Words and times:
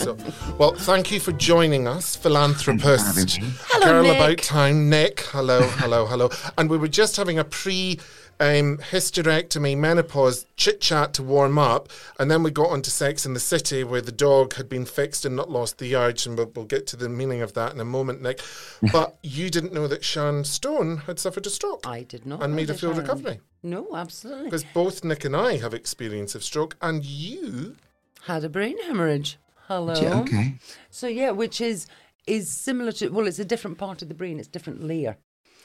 So, 0.00 0.16
well, 0.58 0.74
thank 0.74 1.10
you 1.10 1.20
for 1.20 1.32
joining 1.32 1.86
us, 1.86 2.16
philanthropist, 2.16 3.38
Hello, 3.68 3.86
girl 3.86 4.02
Nick. 4.02 4.16
about 4.16 4.38
town, 4.38 4.88
Nick. 4.88 5.20
Hello, 5.20 5.60
hello, 5.62 6.06
hello. 6.06 6.30
And 6.56 6.70
we 6.70 6.78
were 6.78 6.88
just 6.88 7.16
having 7.16 7.38
a 7.38 7.44
pre 7.44 7.98
um, 8.40 8.78
hysterectomy 8.78 9.76
menopause 9.76 10.46
chit 10.56 10.80
chat 10.80 11.12
to 11.14 11.22
warm 11.22 11.58
up, 11.58 11.90
and 12.18 12.30
then 12.30 12.42
we 12.42 12.50
got 12.50 12.70
on 12.70 12.80
to 12.82 12.90
Sex 12.90 13.26
in 13.26 13.34
the 13.34 13.40
City, 13.40 13.84
where 13.84 14.00
the 14.00 14.12
dog 14.12 14.54
had 14.54 14.68
been 14.68 14.86
fixed 14.86 15.26
and 15.26 15.36
not 15.36 15.50
lost 15.50 15.76
the 15.78 15.94
urge, 15.94 16.26
and 16.26 16.38
we'll, 16.38 16.50
we'll 16.54 16.64
get 16.64 16.86
to 16.88 16.96
the 16.96 17.08
meaning 17.10 17.42
of 17.42 17.52
that 17.52 17.74
in 17.74 17.80
a 17.80 17.84
moment, 17.84 18.22
Nick. 18.22 18.40
But 18.92 19.18
you 19.22 19.50
didn't 19.50 19.74
know 19.74 19.86
that 19.88 20.02
Sharon 20.02 20.44
Stone 20.44 20.98
had 21.06 21.18
suffered 21.18 21.46
a 21.46 21.50
stroke 21.50 21.86
I 21.86 22.02
did 22.04 22.24
not. 22.24 22.42
and 22.42 22.56
made 22.56 22.70
a 22.70 22.74
full 22.74 22.94
recovery. 22.94 23.40
No, 23.62 23.94
absolutely. 23.94 24.44
Because 24.46 24.64
both 24.64 25.04
Nick 25.04 25.26
and 25.26 25.36
I 25.36 25.58
have 25.58 25.74
experience 25.74 26.34
of 26.34 26.42
stroke, 26.42 26.76
and 26.80 27.04
you 27.04 27.76
Had 28.22 28.42
a 28.44 28.48
brain 28.48 28.76
hemorrhage. 28.86 29.38
Hello. 29.70 30.22
Okay. 30.22 30.54
So 30.90 31.06
yeah, 31.06 31.30
which 31.30 31.60
is 31.60 31.86
is 32.26 32.50
similar 32.50 32.90
to 32.92 33.08
well, 33.10 33.28
it's 33.28 33.38
a 33.38 33.44
different 33.44 33.78
part 33.78 34.02
of 34.02 34.08
the 34.08 34.14
brain. 34.14 34.40
It's 34.40 34.48
different 34.48 34.82
layer, 34.82 35.16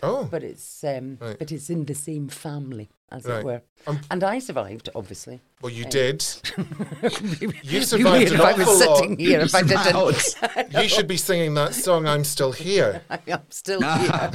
Oh, 0.04 0.28
but 0.30 0.44
it's 0.44 0.84
um, 0.84 1.18
Right. 1.20 1.40
but 1.40 1.52
it's 1.52 1.72
in 1.72 1.86
the 1.86 1.96
same 1.96 2.28
family 2.28 2.90
as 3.12 3.26
Right. 3.26 3.40
it 3.40 3.46
were. 3.46 3.62
Um, 3.88 4.00
and 4.10 4.24
I 4.24 4.40
survived, 4.40 4.90
obviously. 4.96 5.40
well, 5.62 5.72
you 5.72 5.86
did. 5.86 6.26
You 7.64 7.82
survived 7.82 8.32
weird 8.32 8.34
an 8.34 8.36
if 8.36 8.42
I 8.42 8.54
was 8.54 8.68
awful 8.68 8.88
lot. 8.90 8.98
sitting 8.98 9.18
here 9.20 9.40
if 9.42 9.54
I 9.56 9.62
didn't. 9.62 10.74
You 10.84 10.90
should 10.90 11.08
be 11.08 11.18
singing 11.18 11.54
that 11.56 11.74
song, 11.76 12.08
I'm 12.08 12.24
Still 12.24 12.52
Here. 12.52 13.02
I'm 13.10 13.42
still 13.50 13.82
here. 13.82 14.32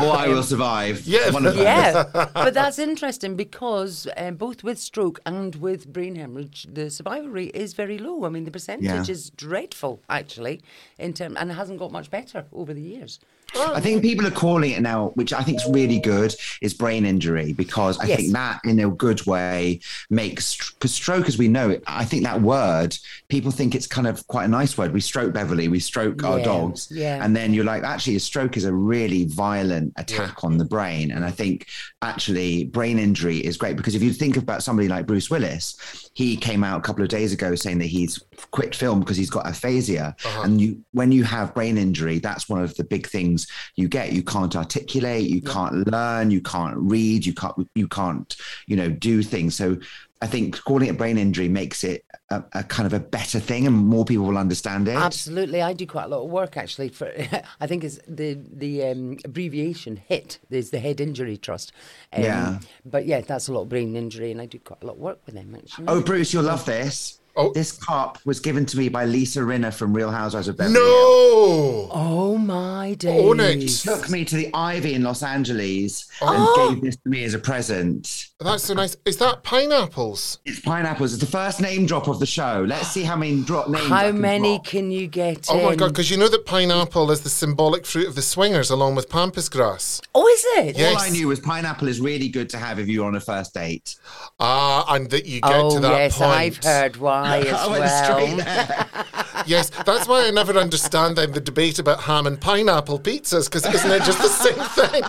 or 0.00 0.12
I 0.16 0.26
will 0.28 0.42
survive. 0.42 1.02
Yeah. 1.02 1.30
One 1.30 1.46
of 1.46 1.56
yeah, 1.56 2.04
but 2.34 2.54
that's 2.54 2.78
interesting 2.78 3.36
because 3.36 4.06
um, 4.16 4.36
both 4.36 4.64
with 4.64 4.78
stroke 4.78 5.20
and 5.26 5.54
with 5.56 5.92
brain 5.92 6.14
hemorrhage, 6.16 6.66
the 6.72 6.90
survival 6.90 7.28
rate 7.28 7.54
is 7.54 7.74
very 7.74 7.98
low. 7.98 8.24
I 8.24 8.28
mean, 8.30 8.44
the 8.44 8.50
percentage 8.50 8.84
Yeah. 8.86 9.04
is 9.06 9.30
dreadful, 9.30 10.00
actually, 10.08 10.62
in 10.98 11.12
term, 11.12 11.36
and 11.36 11.50
it 11.50 11.54
hasn't 11.54 11.78
got 11.78 11.92
much 11.92 12.10
better 12.10 12.46
over 12.52 12.72
the 12.74 12.82
years. 12.82 13.20
I 13.56 13.80
think 13.80 14.02
people 14.02 14.26
are 14.26 14.32
calling 14.32 14.72
it 14.72 14.80
now, 14.82 15.10
which 15.14 15.32
I 15.32 15.42
think 15.42 15.58
is 15.60 15.66
really 15.70 16.00
good, 16.00 16.34
is 16.60 16.74
brain 16.74 17.06
injury 17.06 17.52
because 17.52 17.98
I 18.00 18.13
Yes. 18.14 18.20
think 18.20 18.32
that, 18.32 18.60
in 18.64 18.80
a 18.80 18.90
good 18.90 19.24
way, 19.26 19.80
makes 20.10 20.72
because 20.72 20.94
stroke, 20.94 21.28
as 21.28 21.38
we 21.38 21.48
know 21.48 21.70
it, 21.70 21.82
I 21.86 22.04
think 22.04 22.24
that 22.24 22.40
word 22.40 22.96
people 23.28 23.50
think 23.50 23.74
it's 23.74 23.86
kind 23.86 24.06
of 24.06 24.26
quite 24.28 24.44
a 24.44 24.48
nice 24.48 24.78
word. 24.78 24.92
We 24.92 25.00
stroke 25.00 25.32
Beverly, 25.32 25.68
we 25.68 25.80
stroke 25.80 26.22
our 26.22 26.40
dogs, 26.40 26.88
yeah. 26.90 27.24
and 27.24 27.34
then 27.34 27.54
you're 27.54 27.64
like, 27.64 27.82
actually, 27.82 28.16
a 28.16 28.20
stroke 28.20 28.56
is 28.56 28.64
a 28.64 28.72
really 28.72 29.24
violent 29.24 29.92
attack 29.96 30.44
on 30.44 30.58
the 30.58 30.64
brain, 30.64 31.10
and 31.10 31.24
I 31.24 31.30
think 31.30 31.66
actually 32.02 32.64
brain 32.64 32.98
injury 32.98 33.38
is 33.38 33.56
great 33.56 33.76
because 33.76 33.94
if 33.94 34.02
you 34.02 34.12
think 34.12 34.36
about 34.36 34.62
somebody 34.62 34.88
like 34.88 35.06
Bruce 35.06 35.30
Willis, 35.30 36.03
he 36.14 36.36
came 36.36 36.62
out 36.62 36.78
a 36.78 36.82
couple 36.82 37.02
of 37.02 37.08
days 37.08 37.32
ago 37.32 37.54
saying 37.54 37.78
that 37.78 37.86
he's 37.86 38.22
quit 38.52 38.74
film 38.74 39.00
because 39.00 39.16
he's 39.16 39.30
got 39.30 39.46
aphasia, 39.46 40.14
uh-huh. 40.24 40.42
and 40.44 40.60
you 40.60 40.82
when 40.92 41.12
you 41.12 41.24
have 41.24 41.54
brain 41.54 41.76
injury, 41.76 42.18
that's 42.20 42.48
one 42.48 42.62
of 42.62 42.74
the 42.76 42.84
big 42.84 43.06
things 43.06 43.46
you 43.76 43.88
get. 43.88 44.12
You 44.12 44.22
can't 44.22 44.54
articulate, 44.54 45.28
you 45.28 45.42
can't 45.42 45.88
learn, 45.88 46.30
you 46.30 46.40
can't 46.40 46.76
read, 46.76 47.26
you 47.26 47.34
can't 47.34 47.68
you 47.74 47.88
can't 47.88 48.34
you 48.66 48.76
know 48.76 48.88
do 48.88 49.22
things. 49.22 49.54
So 49.56 49.76
I 50.24 50.26
think 50.26 50.64
calling 50.64 50.88
it 50.88 50.96
brain 50.96 51.18
injury 51.18 51.48
makes 51.48 51.84
it 51.84 52.02
a, 52.30 52.42
a 52.54 52.64
kind 52.64 52.86
of 52.86 52.94
a 52.94 52.98
better 52.98 53.38
thing, 53.38 53.66
and 53.66 53.76
more 53.76 54.06
people 54.06 54.24
will 54.24 54.38
understand 54.38 54.88
it. 54.88 54.96
Absolutely, 54.96 55.60
I 55.60 55.74
do 55.74 55.86
quite 55.86 56.04
a 56.04 56.08
lot 56.08 56.24
of 56.24 56.30
work 56.30 56.56
actually. 56.56 56.88
For 56.88 57.12
I 57.60 57.66
think 57.66 57.84
it's 57.84 57.98
the 58.08 58.38
the 58.50 58.84
um, 58.86 59.18
abbreviation 59.22 59.96
HIT 59.96 60.38
is 60.48 60.70
the 60.70 60.78
Head 60.78 60.98
Injury 60.98 61.36
Trust. 61.36 61.72
Um, 62.10 62.22
Yeah. 62.22 62.58
but 62.86 63.04
yeah, 63.04 63.20
that's 63.20 63.48
a 63.48 63.52
lot 63.52 63.62
of 63.62 63.68
brain 63.68 63.94
injury, 63.96 64.30
and 64.32 64.40
I 64.40 64.46
do 64.46 64.58
quite 64.58 64.82
a 64.82 64.86
lot 64.86 64.94
of 64.94 65.00
work 65.00 65.20
with 65.26 65.34
them 65.34 65.54
actually. 65.54 65.84
Oh, 65.88 66.00
Bruce, 66.00 66.32
you'll 66.32 66.44
love 66.44 66.64
this. 66.64 67.20
Oh. 67.36 67.52
This 67.52 67.72
cup 67.72 68.18
was 68.24 68.38
given 68.40 68.64
to 68.66 68.76
me 68.78 68.88
by 68.88 69.04
Lisa 69.06 69.40
Rinna 69.40 69.72
from 69.74 69.92
Real 69.92 70.10
Housewives 70.10 70.46
of 70.48 70.56
Beverly 70.56 70.74
Hills. 70.76 70.84
No! 70.86 71.88
Oh 71.92 72.38
my 72.38 72.94
days! 72.94 73.24
Onyx. 73.28 73.82
Took 73.82 74.08
me 74.10 74.24
to 74.24 74.36
the 74.36 74.50
Ivy 74.54 74.94
in 74.94 75.02
Los 75.02 75.22
Angeles 75.22 76.08
Oh. 76.22 76.66
and 76.68 76.74
gave 76.76 76.84
this 76.84 76.96
to 76.96 77.08
me 77.08 77.24
as 77.24 77.34
a 77.34 77.38
present. 77.38 78.26
That's 78.40 78.64
so 78.64 78.74
nice. 78.74 78.96
Is 79.04 79.16
that 79.18 79.42
pineapples? 79.42 80.38
It's 80.44 80.60
pineapples. 80.60 81.12
It's 81.14 81.20
the 81.24 81.30
first 81.30 81.60
name 81.60 81.86
drop 81.86 82.08
of 82.08 82.20
the 82.20 82.26
show. 82.26 82.64
Let's 82.68 82.88
see 82.88 83.02
how 83.02 83.16
many 83.16 83.42
drop 83.42 83.68
names. 83.68 83.90
I 83.90 84.04
How 84.04 84.10
can 84.10 84.20
many 84.20 84.56
drop. 84.58 84.66
can 84.66 84.90
you 84.90 85.06
get? 85.06 85.46
Oh 85.48 85.64
my 85.64 85.74
god, 85.74 85.88
because 85.88 86.10
you 86.10 86.16
know 86.16 86.28
that 86.28 86.44
pineapple 86.46 87.10
is 87.10 87.22
the 87.22 87.30
symbolic 87.30 87.86
fruit 87.86 88.06
of 88.06 88.14
the 88.14 88.22
swingers 88.22 88.70
along 88.70 88.94
with 88.94 89.08
pampas 89.08 89.48
grass. 89.48 90.00
Oh, 90.14 90.26
is 90.28 90.44
it? 90.66 90.76
Yeah. 90.76 90.88
All 90.90 90.98
I 90.98 91.04
Yes. 91.06 91.12
knew 91.12 91.28
was 91.28 91.40
pineapple 91.40 91.88
is 91.88 92.00
really 92.00 92.28
good 92.28 92.48
to 92.50 92.58
have 92.58 92.78
if 92.78 92.86
you're 92.88 93.06
on 93.06 93.14
a 93.16 93.20
first 93.20 93.54
date. 93.54 93.96
Ah, 94.38 94.84
and 94.94 95.08
that 95.10 95.26
you 95.26 95.40
get 95.40 95.52
Oh 95.54 95.74
to 95.74 95.80
that 95.80 95.98
yes, 95.98 96.18
point. 96.18 96.30
I've 96.30 96.56
heard 96.62 96.96
why 97.24 97.38
as 97.48 97.54
I 97.54 97.66
went 97.68 98.44
well. 98.44 99.04
Yes, 99.46 99.68
that's 99.84 100.08
why 100.08 100.26
I 100.26 100.30
never 100.30 100.56
understand 100.56 101.16
then 101.16 101.32
the 101.32 101.40
debate 101.40 101.78
about 101.78 102.00
ham 102.00 102.26
and 102.26 102.40
pineapple 102.40 102.98
pizzas, 102.98 103.44
because 103.50 103.66
isn't 103.74 103.90
it 103.90 104.02
just 104.04 104.18
the 104.22 104.28
same 104.28 104.54
thing? 104.88 105.02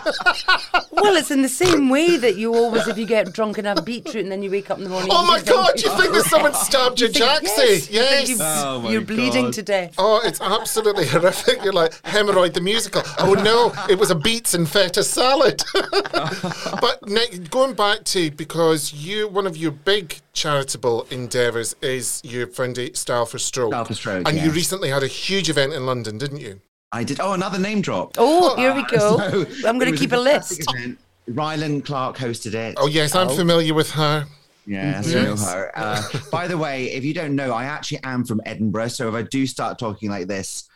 Well, 0.92 1.16
it's 1.16 1.30
in 1.30 1.40
the 1.40 1.48
same 1.48 1.88
way 1.88 2.18
that 2.18 2.36
you 2.36 2.52
always, 2.54 2.86
if 2.86 2.98
you 2.98 3.06
get 3.06 3.32
drunk 3.32 3.56
and 3.56 3.66
have 3.66 3.82
beetroot, 3.86 4.16
and 4.24 4.30
then 4.30 4.42
you 4.42 4.50
wake 4.50 4.70
up 4.70 4.76
in 4.76 4.84
the 4.84 4.90
morning. 4.90 5.08
oh 5.12 5.24
my 5.26 5.40
god, 5.40 5.80
you 5.80 5.88
think 5.96 6.12
that 6.12 6.24
someone 6.24 6.52
stabbed 6.52 7.00
your 7.00 7.08
You 7.10 7.14
think, 7.14 7.44
jacksie? 7.44 7.70
you 7.70 7.76
think 7.78 7.90
Yes. 7.92 8.28
you've- 8.28 8.42
Oh 8.44 8.80
my 8.82 8.90
you're 8.90 9.00
bleeding 9.00 9.44
God. 9.46 9.52
to 9.54 9.62
death. 9.62 9.94
Oh, 9.96 10.20
it's 10.22 10.40
absolutely 10.42 11.06
horrific. 11.06 11.62
You're 11.64 11.72
like 11.72 11.92
hemorrhoid 12.02 12.52
the 12.52 12.60
musical. 12.60 13.02
Oh 13.18 13.32
no, 13.34 13.72
it 13.88 13.98
was 13.98 14.10
a 14.10 14.14
beets 14.14 14.52
and 14.54 14.68
feta 14.68 15.02
salad. 15.04 15.62
but 16.80 16.98
Nick, 17.06 17.50
going 17.50 17.74
back 17.74 18.04
to 18.04 18.30
because 18.32 18.92
you 18.92 19.28
one 19.28 19.46
of 19.46 19.56
your 19.56 19.70
big 19.70 20.20
charitable 20.36 21.06
endeavours 21.10 21.74
is 21.82 22.20
your 22.22 22.46
foundation 22.46 22.94
Style 22.94 23.26
for 23.26 23.38
Stroke. 23.38 23.72
Style 23.72 23.84
for 23.86 23.94
Stroke, 23.94 24.28
And 24.28 24.38
you 24.38 24.50
recently 24.50 24.90
had 24.90 25.02
a 25.02 25.08
huge 25.08 25.48
event 25.50 25.72
in 25.72 25.86
London, 25.86 26.18
didn't 26.18 26.40
you? 26.40 26.60
I 26.92 27.02
did. 27.02 27.18
Oh, 27.20 27.32
another 27.32 27.58
name 27.58 27.80
drop. 27.80 28.14
Oh, 28.18 28.54
here 28.56 28.74
we 28.74 28.84
go. 28.84 29.16
So, 29.56 29.68
I'm 29.68 29.78
going 29.78 29.90
to 29.92 29.98
keep 29.98 30.12
a 30.12 30.16
fantastic 30.16 30.58
list. 30.58 30.74
event. 30.74 30.98
Rylan 31.30 31.84
Clark 31.84 32.16
hosted 32.16 32.54
it. 32.54 32.76
Oh 32.78 32.86
yes, 32.86 33.16
I'm 33.16 33.28
familiar 33.28 33.74
with 33.74 33.90
her. 33.92 34.26
Yes, 34.64 35.12
I 35.12 35.22
know 35.24 35.36
her. 35.36 35.72
Uh, 35.74 36.02
by 36.30 36.46
the 36.46 36.56
way, 36.56 36.92
if 36.92 37.04
you 37.04 37.12
don't 37.14 37.34
know, 37.34 37.52
I 37.52 37.64
actually 37.64 38.00
am 38.04 38.24
from 38.24 38.40
Edinburgh. 38.46 38.88
So 38.88 39.08
if 39.08 39.14
I 39.14 39.22
do 39.22 39.44
start 39.46 39.76
talking 39.78 40.08
like 40.08 40.28
this 40.28 40.68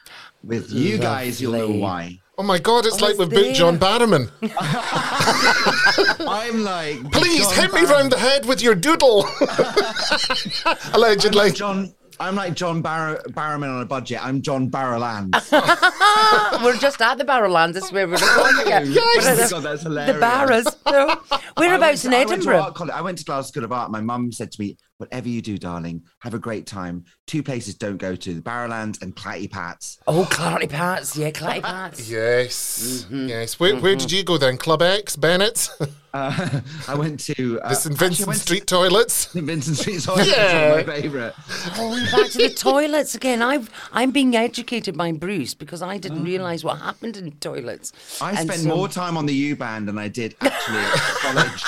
with 0.43 0.73
you 0.73 0.99
guys, 0.99 1.41
you'll 1.41 1.53
know 1.53 1.71
why. 1.71 2.19
Oh 2.41 2.43
my 2.43 2.59
god, 2.59 2.87
it's 2.87 2.97
Oh, 3.03 3.05
like 3.05 3.11
it's 3.11 3.19
we 3.19 3.27
booked 3.27 3.55
John. 3.55 3.79
Barrowman. 3.79 4.31
I'm 6.27 6.65
like, 6.65 7.13
Please 7.13 7.45
John 7.47 7.55
hit 7.55 7.75
me 7.75 7.83
Barrow- 7.83 7.93
round 7.99 8.13
the 8.13 8.19
head 8.19 8.47
with 8.47 8.63
your 8.63 8.75
doodle. 8.75 9.27
Allegedly. 10.95 11.51
John. 11.53 11.93
I'm 12.19 12.35
like 12.37 12.55
John 12.55 12.81
Barrow, 12.81 13.19
Barrowman 13.29 13.77
on 13.77 13.83
a 13.83 13.85
budget. 13.85 14.25
I'm 14.25 14.41
John 14.41 14.71
Barrowland. 14.71 15.35
we're 16.65 16.77
just 16.79 16.99
at 17.03 17.19
the 17.19 17.25
Barrowlands. 17.27 17.75
That's 17.75 17.93
where 17.93 18.09
we're 18.09 18.17
oh, 18.19 18.53
going. 18.57 18.69
Yeah. 18.69 18.81
Yes. 18.85 19.25
We're 19.25 19.31
at 19.31 19.37
Oh 19.37 19.37
my 19.37 19.45
the- 19.45 19.51
God, 19.51 19.63
that's 19.63 19.83
The 19.85 19.89
hilarious. 19.91 20.21
Barras. 20.21 20.77
No. 20.87 21.17
Whereabouts 21.59 22.05
in 22.07 22.15
I 22.15 22.17
went 22.25 22.29
to 22.29 22.35
Edinburgh? 22.37 22.59
art 22.61 22.75
college- 22.75 22.95
I 22.95 23.03
went 23.03 23.19
to 23.19 23.25
Glasgow 23.25 23.49
School 23.49 23.65
of 23.65 23.73
Art. 23.73 23.91
My 23.91 24.01
mum 24.01 24.33
said 24.33 24.51
to 24.53 24.61
me, 24.63 24.79
"Whatever 25.01 25.29
you 25.29 25.41
do, 25.43 25.59
darling, 25.59 26.03
have 26.21 26.35
a 26.35 26.39
great 26.39 26.67
time. 26.67 27.05
Two 27.27 27.43
places 27.43 27.75
don't 27.75 27.97
go 27.97 28.15
to: 28.15 28.35
the 28.35 28.41
Barrowlands 28.43 29.01
and 29.03 29.17
Clatty 29.17 29.51
Pats." 29.51 29.99
Oh, 30.07 30.25
Clarty 30.31 30.69
Pats. 30.69 31.17
Yeah, 31.17 31.31
Clarty 31.31 31.63
Pats. 31.63 32.09
Yes, 32.21 33.05
Mm-hmm. 33.09 33.29
yes. 33.29 33.59
Where, 33.59 33.75
where 33.77 33.97
did 33.97 34.13
you 34.13 34.23
go 34.25 34.37
then? 34.39 34.57
Club 34.59 34.83
X, 34.83 35.17
Bennett's, 35.17 35.71
Uh, 36.13 36.61
I 36.89 36.97
went 36.97 37.21
to 37.21 37.61
uh, 37.61 37.69
the 37.69 37.75
St 37.77 37.93
actually, 37.95 38.07
I 38.07 38.09
Vincent 38.09 38.33
to 38.33 38.39
Street 38.41 38.67
toilets. 38.67 39.15
St 39.33 39.47
Vincent 39.47 39.77
Street. 39.77 40.03
Toilet. 40.03 40.27
Yeah. 40.27 40.83
My 40.85 40.93
favourite. 41.01 41.33
Oh, 41.77 41.91
we're 41.91 42.05
back 42.11 42.33
to 42.33 42.39
the 42.39 42.49
toilets 42.53 43.15
again. 43.15 43.43
I've 43.43 43.71
I'm 43.93 44.11
being 44.11 44.35
educated 44.35 44.97
by 44.99 45.13
Bruce 45.13 45.55
because 45.55 45.83
I 45.83 45.99
didn't 45.99 46.25
realise 46.25 46.65
what 46.65 46.79
happened 46.79 47.17
in 47.17 47.31
toilets. 47.39 47.93
Oh. 48.21 48.25
I 48.27 48.31
And 48.31 48.39
spent 48.49 48.63
so- 48.63 48.69
more 48.77 48.89
time 48.89 49.17
on 49.17 49.27
the 49.27 49.35
U 49.35 49.55
band 49.55 49.87
than 49.87 49.99
I 49.99 50.09
did 50.09 50.35
actually 50.41 50.79
at 50.79 50.99
college. 51.23 51.63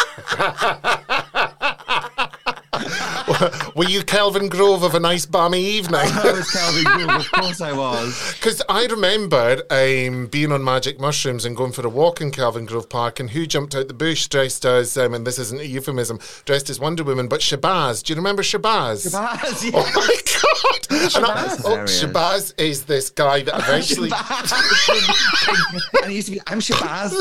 Were 3.76 3.84
you 3.88 4.02
Kelvin 4.02 4.48
Grove 4.48 4.82
of 4.82 4.94
a 4.94 5.00
nice 5.00 5.26
balmy 5.26 5.64
evening? 5.64 6.00
I 6.04 6.32
was 6.32 6.50
Kelvin 6.50 6.84
Grove, 7.06 7.20
of 7.20 7.32
course 7.32 7.60
I 7.60 7.72
was. 7.72 8.34
Because 8.42 8.62
I 8.68 8.86
remember 8.86 9.62
um, 9.70 10.26
being 10.26 10.50
on 10.52 10.64
magic 10.64 10.98
mushrooms 10.98 11.44
and 11.44 11.56
going 11.56 11.70
for 11.72 11.86
a 11.86 11.88
walk 11.88 12.20
in 12.20 12.30
Kelvin 12.32 12.66
Grove 12.66 12.88
Park, 12.88 13.20
and 13.20 13.30
who 13.30 13.46
jumped 13.46 13.74
out 13.74 13.86
the 13.88 13.94
bush 13.94 14.26
dressed 14.26 14.64
as, 14.64 14.96
um, 14.98 15.14
and 15.14 15.24
this 15.26 15.38
isn't 15.38 15.60
a 15.60 15.64
euphemism, 15.64 16.18
dressed 16.44 16.68
as 16.70 16.80
Wonder 16.80 17.04
Woman, 17.04 17.28
but 17.28 17.40
Shabazz. 17.40 18.02
Do 18.02 18.12
you 18.12 18.16
remember 18.16 18.42
Shabazz? 18.42 19.10
Shabazz, 19.12 19.70
Oh 19.72 19.92
my 19.94 20.16
god! 20.42 20.86
And 20.90 21.24
I- 21.24 21.46
Shabazz? 21.46 21.62
oh. 21.64 21.76
Shabazz 21.84 22.54
is 22.60 22.84
this 22.84 23.10
guy 23.10 23.42
that 23.42 23.54
eventually. 23.60 24.10
Shabazz. 24.10 26.02
and 26.02 26.10
he 26.10 26.16
used 26.16 26.28
to 26.28 26.32
be, 26.34 26.40
I'm 26.48 26.60
Shabazz. 26.60 27.14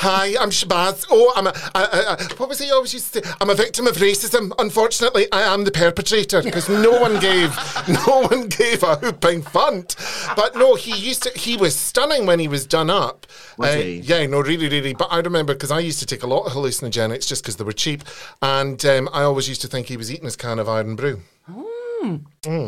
Hi, 0.00 0.34
I'm 0.40 0.50
Shabazz. 0.50 1.06
Oh, 1.10 1.32
I'm 1.36 1.46
a, 1.48 1.52
I, 1.74 1.84
I, 1.84 2.14
I, 2.14 2.22
what 2.36 2.48
was 2.48 2.58
he 2.58 2.70
always 2.70 2.94
used 2.94 3.12
to 3.14 3.24
say? 3.24 3.30
I'm 3.40 3.50
a 3.50 3.54
victim 3.54 3.86
of 3.86 3.96
racism. 3.96 4.52
Unfortunately, 4.58 5.26
I 5.32 5.42
am 5.42 5.64
the 5.68 5.78
perpetrator 5.78 6.42
because 6.42 6.68
no 6.68 6.92
one 7.00 7.18
gave 7.20 7.50
no 8.06 8.20
one 8.30 8.48
gave 8.48 8.82
a 8.82 8.96
whooping 8.96 9.42
funt. 9.42 9.96
But 10.34 10.56
no, 10.56 10.74
he 10.74 10.96
used 10.96 11.24
to. 11.24 11.30
He 11.38 11.56
was 11.56 11.76
stunning 11.76 12.24
when 12.26 12.38
he 12.38 12.48
was 12.48 12.66
done 12.66 12.88
up. 12.90 13.26
Was 13.58 13.70
Uh, 13.74 13.78
he? 13.78 13.96
Yeah, 13.98 14.26
no, 14.26 14.40
really, 14.40 14.68
really. 14.68 14.94
But 14.94 15.08
I 15.10 15.18
remember 15.20 15.52
because 15.54 15.70
I 15.70 15.80
used 15.80 15.98
to 16.00 16.06
take 16.06 16.22
a 16.22 16.26
lot 16.26 16.44
of 16.46 16.52
hallucinogenics 16.52 17.26
just 17.28 17.42
because 17.42 17.56
they 17.56 17.64
were 17.64 17.72
cheap, 17.72 18.02
and 18.40 18.82
um, 18.86 19.08
I 19.12 19.22
always 19.22 19.48
used 19.48 19.60
to 19.62 19.68
think 19.68 19.88
he 19.88 19.96
was 19.96 20.10
eating 20.10 20.24
his 20.24 20.36
can 20.36 20.58
of 20.58 20.68
Irn-Bru. 20.68 21.20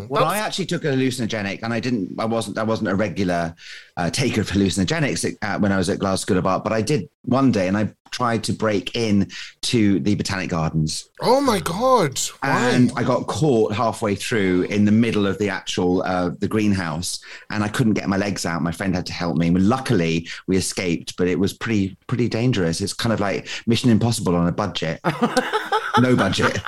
Well, 0.09 0.25
I 0.25 0.39
actually 0.39 0.67
took 0.67 0.85
a 0.85 0.89
hallucinogenic, 0.89 1.63
and 1.63 1.73
I 1.73 1.81
didn't. 1.81 2.19
I 2.19 2.25
wasn't. 2.25 2.59
I 2.59 2.63
wasn't 2.63 2.89
a 2.91 2.95
regular 2.95 3.55
uh, 3.97 4.11
taker 4.11 4.41
of 4.41 4.49
hallucinogenics 4.49 5.37
at, 5.43 5.61
when 5.61 5.73
I 5.73 5.77
was 5.77 5.89
at 5.89 5.99
Glasgow 5.99 6.21
School 6.21 6.39
of 6.39 6.47
Art, 6.47 6.65
but 6.65 6.73
I 6.73 6.83
did 6.83 7.09
one 7.23 7.53
day, 7.53 7.69
and 7.69 7.77
I 7.77 7.93
tried 8.11 8.43
to 8.45 8.53
break 8.53 8.97
in 8.97 9.31
to 9.63 10.01
the 10.01 10.17
Botanic 10.17 10.51
Gardens, 10.51 11.09
Oh 11.21 11.41
my 11.41 11.61
god! 11.61 12.19
Why? 12.41 12.71
and 12.71 12.93
I 12.97 13.05
got 13.05 13.27
caught 13.29 13.73
halfway 13.73 14.17
through 14.17 14.63
in 14.63 14.85
the 14.85 14.93
middle 14.93 15.27
of 15.27 15.39
the 15.39 15.49
actual 15.49 16.03
uh, 16.03 16.31
the 16.39 16.49
greenhouse, 16.49 17.21
and 17.51 17.63
I 17.63 17.69
couldn't 17.69 17.95
get 17.95 18.09
my 18.09 18.17
legs 18.17 18.45
out. 18.45 18.63
My 18.63 18.73
friend 18.73 18.95
had 18.95 19.07
to 19.07 19.13
help 19.13 19.37
me. 19.37 19.51
Luckily, 19.51 20.29
we 20.47 20.57
escaped, 20.57 21.17
but 21.17 21.29
it 21.29 21.39
was 21.39 21.53
pretty 21.53 21.97
pretty 22.07 22.29
dangerous. 22.29 22.81
It's 22.81 22.93
kind 22.95 23.13
of 23.13 23.21
like 23.21 23.49
Mission 23.67 23.91
Impossible 23.91 24.35
on 24.35 24.49
a 24.49 24.53
budget. 24.53 25.01
no 26.01 26.17
budget. 26.17 26.59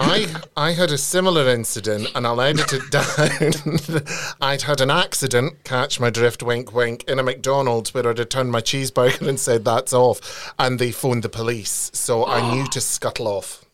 I 0.00 0.42
I 0.56 0.72
had 0.72 0.90
a 0.90 0.98
similar 0.98 1.48
incident, 1.48 2.08
and 2.14 2.26
I'll 2.26 2.40
edit 2.40 2.72
it 2.72 2.90
down. 2.90 4.34
I'd 4.40 4.62
had 4.62 4.80
an 4.80 4.90
accident, 4.90 5.64
catch 5.64 6.00
my 6.00 6.10
drift, 6.10 6.42
wink, 6.42 6.72
wink, 6.72 7.04
in 7.04 7.18
a 7.18 7.22
McDonald's 7.22 7.92
where 7.92 8.08
I'd 8.08 8.30
turned 8.30 8.50
my 8.50 8.60
cheeseburger 8.60 9.28
and 9.28 9.38
said 9.38 9.64
that's 9.64 9.92
off, 9.92 10.52
and 10.58 10.78
they 10.78 10.92
phoned 10.92 11.22
the 11.22 11.28
police, 11.28 11.90
so 11.94 12.26
I 12.26 12.54
knew 12.54 12.66
to 12.68 12.80
scuttle 12.80 13.28
off. 13.28 13.67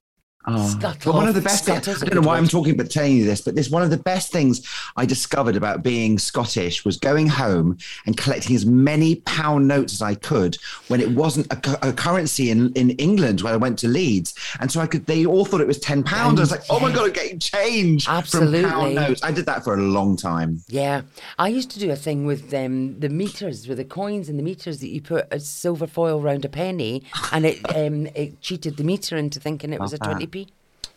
Oh. 0.47 0.79
But 0.81 1.07
one 1.07 1.27
of 1.27 1.35
the 1.35 1.41
best 1.41 1.65
Scuttle's 1.65 2.01
don't 2.01 2.15
know 2.15 2.21
why 2.21 2.37
I'm 2.37 2.49
talking 2.49 2.75
about 2.75 2.91
telling 2.91 3.17
you 3.17 3.25
this, 3.25 3.41
but 3.41 3.55
this 3.55 3.71
one 3.71 3.83
of 3.83 3.91
the 3.91 3.97
best 3.97 4.31
things 4.31 4.67
I 4.97 5.07
discovered 5.07 5.57
about 5.57 5.83
being 5.83 6.19
Scottish 6.19 6.85
was 6.85 6.97
going 6.99 7.29
home 7.29 7.79
and 8.05 8.17
collecting 8.17 8.55
as 8.55 8.67
many 8.67 9.17
pound 9.17 9.67
notes 9.67 9.95
as 9.95 10.03
I 10.03 10.15
could 10.15 10.59
when 10.89 11.01
it 11.01 11.11
wasn't 11.11 11.51
a, 11.53 11.89
a 11.89 11.93
currency 11.93 12.51
in, 12.51 12.73
in 12.75 12.91
England 12.91 13.41
when 13.41 13.55
I 13.55 13.57
went 13.57 13.79
to 13.81 13.89
Leeds. 13.89 14.35
And 14.61 14.71
so 14.71 14.81
I 14.81 14.87
could, 14.87 15.07
they 15.07 15.25
all 15.25 15.45
thought 15.45 15.61
it 15.61 15.67
was 15.67 15.79
10 15.79 16.03
pounds. 16.03 16.39
I 16.41 16.43
was 16.43 16.51
like, 16.51 16.65
oh 16.69 16.79
my 16.79 16.93
God, 16.93 17.07
I'm 17.07 17.13
getting 17.13 17.39
change 17.39 18.05
from 18.05 18.17
Absolutely. 18.17 18.65
pound 18.65 18.95
notes. 18.97 19.23
I 19.23 19.33
did 19.33 19.47
that 19.47 19.65
for 19.65 19.75
a 19.75 19.81
long 19.81 20.17
time. 20.17 20.63
Yeah, 20.69 21.03
I 21.39 21.49
used 21.49 21.71
to 21.71 21.79
do 21.79 21.91
a 21.91 21.97
thing 21.97 22.27
with 22.27 22.53
um, 22.53 22.99
the 23.01 23.09
meters, 23.09 23.67
with 23.67 23.79
the 23.79 23.85
coins 23.85 24.29
and 24.29 24.39
the 24.39 24.43
meters 24.43 24.81
that 24.81 24.89
you 24.89 25.01
put 25.01 25.27
a 25.31 25.41
silver 25.41 25.87
foil 25.87 26.21
round 26.21 26.45
a 26.45 26.49
penny, 26.49 27.05
and 27.33 27.47
it 27.47 27.77
um, 27.77 28.07
it 28.09 28.41
cheated 28.41 28.77
the 28.77 28.85
meter 28.85 29.17
into 29.17 29.41
thinking 29.41 29.73
it 29.73 29.81
was 29.81 29.93
a 29.93 29.99
twenty 29.99 30.27
p. 30.27 30.34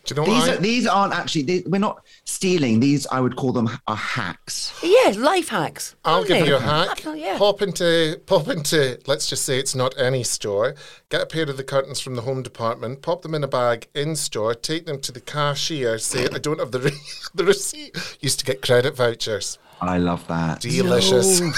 Do 0.08 0.14
you 0.14 0.20
know 0.22 0.26
These, 0.26 0.40
what? 0.40 0.50
I, 0.50 0.54
are, 0.54 0.60
these 0.60 0.86
aren't 0.86 1.12
actually, 1.12 1.42
they, 1.42 1.62
we're 1.66 1.78
not 1.78 2.02
stealing. 2.24 2.80
These, 2.80 3.06
I 3.08 3.20
would 3.20 3.36
call 3.36 3.52
them, 3.52 3.68
are 3.86 3.96
hacks. 3.96 4.72
Yeah, 4.82 5.12
life 5.18 5.48
hacks. 5.48 5.96
I'll 6.02 6.24
give 6.24 6.44
they? 6.44 6.48
you 6.48 6.56
a 6.56 6.60
hack. 6.60 7.02
Oh, 7.04 7.12
yeah. 7.12 7.36
Pop 7.36 7.60
into 7.60 8.18
pop 8.24 8.48
into 8.48 8.98
let's 9.06 9.26
just 9.26 9.44
say 9.44 9.58
it's 9.58 9.74
not 9.74 9.94
any 9.98 10.22
store. 10.22 10.74
Get 11.10 11.20
a 11.20 11.26
pair 11.26 11.42
of 11.42 11.58
the 11.58 11.64
curtains 11.64 12.00
from 12.00 12.14
the 12.14 12.22
home 12.22 12.42
department, 12.42 13.02
pop 13.02 13.20
them 13.20 13.34
in 13.34 13.44
a 13.44 13.48
bag 13.48 13.88
in 13.94 14.16
store, 14.16 14.54
take 14.54 14.86
them 14.86 14.98
to 15.02 15.12
the 15.12 15.20
cashier, 15.20 15.98
say 15.98 16.26
I 16.32 16.38
don't 16.38 16.58
have 16.58 16.72
the 16.72 16.80
re- 16.80 17.00
the 17.34 17.44
receipt. 17.44 18.16
Used 18.20 18.38
to 18.38 18.46
get 18.46 18.62
credit 18.62 18.96
vouchers. 18.96 19.58
I 19.80 19.98
love 19.98 20.26
that. 20.28 20.60
Delicious. 20.60 21.40
No. 21.40 21.52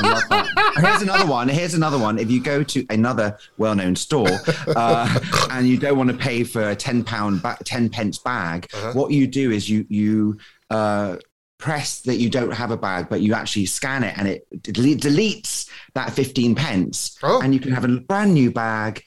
I 0.00 0.12
love 0.12 0.22
that. 0.30 0.74
Here's 0.76 1.02
another 1.02 1.26
one. 1.26 1.48
Here's 1.48 1.74
another 1.74 1.98
one. 1.98 2.18
If 2.18 2.30
you 2.30 2.40
go 2.42 2.62
to 2.62 2.86
another 2.90 3.36
well-known 3.58 3.96
store 3.96 4.28
uh, 4.76 5.18
and 5.50 5.66
you 5.66 5.76
don't 5.76 5.96
want 5.96 6.10
to 6.10 6.16
pay 6.16 6.44
for 6.44 6.70
a 6.70 6.76
ten 6.76 7.02
pound, 7.04 7.42
ba- 7.42 7.58
ten 7.64 7.88
pence 7.88 8.18
bag, 8.18 8.68
Uh-huh. 8.74 8.92
what 8.92 9.10
you 9.12 9.26
do 9.26 9.50
is 9.50 9.68
you 9.68 9.84
you 9.88 10.38
uh, 10.70 11.16
press 11.58 12.00
that 12.02 12.16
you 12.16 12.30
don't 12.30 12.52
have 12.52 12.70
a 12.70 12.76
bag, 12.76 13.08
but 13.08 13.20
you 13.20 13.34
actually 13.34 13.66
scan 13.66 14.04
it 14.04 14.16
and 14.16 14.28
it 14.28 14.46
delete, 14.62 15.00
deletes 15.00 15.68
that 15.94 16.12
fifteen 16.12 16.54
pence, 16.54 17.18
Oh. 17.22 17.40
and 17.42 17.52
you 17.54 17.60
can 17.60 17.72
have 17.72 17.84
a 17.84 17.88
brand 17.88 18.34
new 18.34 18.50
bag. 18.50 19.02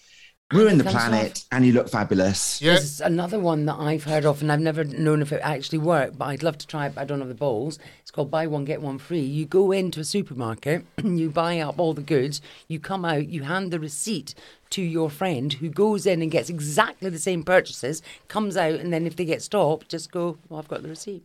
Ruin 0.52 0.78
the 0.78 0.84
comes 0.84 0.96
planet, 0.96 1.46
and 1.52 1.66
you 1.66 1.74
look 1.74 1.90
fabulous. 1.90 2.62
Yeah. 2.62 2.74
There's 2.74 3.02
another 3.02 3.40
one 3.40 3.66
that 3.66 3.76
I've 3.76 4.04
heard 4.04 4.26
of, 4.26 4.42
and 4.42 4.52
I've 4.52 4.60
never 4.60 4.84
known 4.84 5.22
if 5.22 5.32
it 5.32 5.42
actually 5.44 5.80
worked, 5.80 6.18
but 6.18 6.26
I'd 6.26 6.44
love 6.44 6.58
to 6.60 6.68
try 6.68 6.88
it. 6.88 6.96
But 6.96 7.02
I 7.02 7.06
don't 7.06 7.20
have 7.20 7.30
the 7.30 7.36
balls. 7.36 7.80
It's 8.02 8.12
called 8.12 8.32
buy 8.32 8.48
one 8.48 8.66
get 8.66 8.82
one 8.82 8.98
free. 8.98 9.22
You 9.22 9.46
go 9.46 9.72
into 9.72 10.00
a 10.00 10.06
supermarket, 10.06 10.86
you 11.04 11.30
buy 11.30 11.60
up 11.60 11.80
all 11.80 11.94
the 11.94 12.02
goods, 12.02 12.42
you 12.68 12.80
come 12.80 13.06
out, 13.06 13.28
you 13.28 13.44
hand 13.44 13.72
the 13.72 13.80
receipt 13.80 14.36
to 14.72 14.82
your 14.82 15.10
friend 15.10 15.54
who 15.54 15.70
goes 15.70 16.06
in 16.06 16.22
and 16.22 16.32
gets 16.32 16.50
exactly 16.50 17.10
the 17.10 17.20
same 17.20 17.44
purchases, 17.44 18.02
comes 18.28 18.58
out, 18.58 18.80
and 18.80 18.92
then 18.92 19.06
if 19.06 19.16
they 19.16 19.26
get 19.26 19.42
stopped, 19.42 19.90
just 19.90 20.12
go, 20.12 20.38
well, 20.50 20.60
I've 20.60 20.68
got 20.68 20.82
the 20.82 20.90
receipt. 20.90 21.24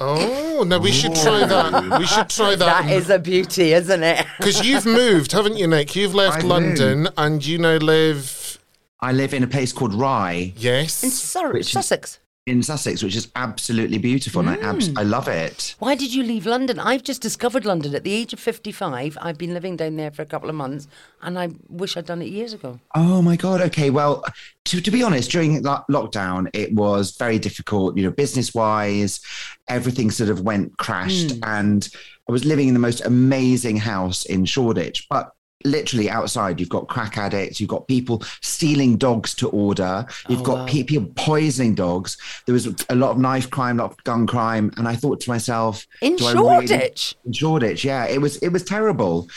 Oh, 0.00 0.64
no, 0.66 0.78
we 0.80 0.90
should 0.90 1.14
try 1.14 1.44
that. 1.46 1.98
We 2.00 2.06
should 2.06 2.28
try 2.28 2.56
that. 2.56 2.58
That 2.58 2.90
is 2.90 3.10
a 3.10 3.18
beauty, 3.18 3.72
isn't 3.72 4.02
it? 4.02 4.26
Because 4.38 4.66
you've 4.66 4.84
moved, 4.86 5.30
haven't 5.32 5.56
you, 5.56 5.68
Nick? 5.68 5.94
You've 5.94 6.14
left 6.14 6.38
I've 6.38 6.44
London 6.44 7.08
and 7.16 7.44
you 7.44 7.58
now 7.58 7.76
live. 7.76 8.58
I 9.00 9.12
live 9.12 9.32
in 9.34 9.44
a 9.44 9.46
place 9.46 9.72
called 9.72 9.94
Rye 9.94 10.32
In 10.32 10.52
Yes. 10.56 10.94
Sur- 10.94 11.52
Which 11.52 11.66
is- 11.66 11.70
Sussex. 11.72 12.18
In 12.46 12.62
Sussex, 12.62 13.02
which 13.02 13.16
is 13.16 13.30
absolutely 13.36 13.96
beautiful, 13.96 14.40
and 14.40 14.50
I, 14.50 14.54
abs- 14.56 14.90
mm. 14.90 14.98
I 14.98 15.02
love 15.02 15.28
it. 15.28 15.74
Why 15.78 15.94
did 15.94 16.12
you 16.12 16.22
leave 16.22 16.44
London? 16.44 16.78
I've 16.78 17.02
just 17.02 17.22
discovered 17.22 17.64
London 17.64 17.94
at 17.94 18.04
the 18.04 18.12
age 18.12 18.34
of 18.34 18.40
55. 18.40 19.16
I've 19.20 19.38
been 19.38 19.54
living 19.54 19.76
down 19.76 19.96
there 19.96 20.10
for 20.10 20.20
a 20.20 20.26
couple 20.26 20.50
of 20.50 20.54
months, 20.54 20.86
and 21.22 21.38
I 21.38 21.50
wish 21.68 21.96
I'd 21.96 22.04
done 22.04 22.20
it 22.20 22.28
years 22.28 22.52
ago. 22.52 22.80
Oh 22.94 23.22
my 23.22 23.36
god. 23.36 23.62
Okay. 23.62 23.88
Well, 23.88 24.24
to, 24.66 24.80
to 24.82 24.90
be 24.90 25.02
honest, 25.02 25.30
during 25.30 25.62
lo- 25.62 25.84
lockdown, 25.90 26.50
it 26.52 26.74
was 26.74 27.16
very 27.16 27.38
difficult. 27.38 27.96
You 27.96 28.04
know, 28.04 28.10
business 28.10 28.54
wise, 28.54 29.20
everything 29.68 30.10
sort 30.10 30.28
of 30.28 30.42
went 30.42 30.76
crashed, 30.76 31.28
mm. 31.28 31.46
and 31.46 31.88
I 32.28 32.32
was 32.32 32.44
living 32.44 32.68
in 32.68 32.74
the 32.74 32.80
most 32.80 33.04
amazing 33.06 33.78
house 33.78 34.24
in 34.24 34.44
Shoreditch, 34.44 35.06
but. 35.08 35.30
Literally 35.64 36.10
outside, 36.10 36.60
you've 36.60 36.68
got 36.68 36.88
crack 36.88 37.16
addicts, 37.16 37.58
you've 37.60 37.70
got 37.70 37.88
people 37.88 38.22
stealing 38.42 38.96
dogs 38.96 39.34
to 39.36 39.48
order, 39.48 40.06
you've 40.28 40.40
Oh, 40.40 40.44
got 40.44 40.58
wow. 40.58 40.66
pe- 40.66 40.82
people 40.82 41.10
poisoning 41.16 41.74
dogs. 41.74 42.16
There 42.46 42.52
was 42.52 42.66
a 42.90 42.94
lot 42.94 43.12
of 43.12 43.18
knife 43.18 43.50
crime, 43.50 43.80
a 43.80 43.84
lot 43.84 43.92
of 43.92 44.04
gun 44.04 44.26
crime, 44.26 44.70
and 44.76 44.86
I 44.86 44.94
thought 44.94 45.20
to 45.22 45.30
myself, 45.30 45.86
In 46.02 46.16
I 46.22 46.32
really- 46.32 46.66
Shoreditch? 46.66 47.16
in 47.24 47.32
Shoreditch, 47.32 47.84
yeah, 47.84 48.04
it 48.06 48.20
was 48.20 48.36
it 48.38 48.48
was 48.50 48.62
terrible. 48.62 49.28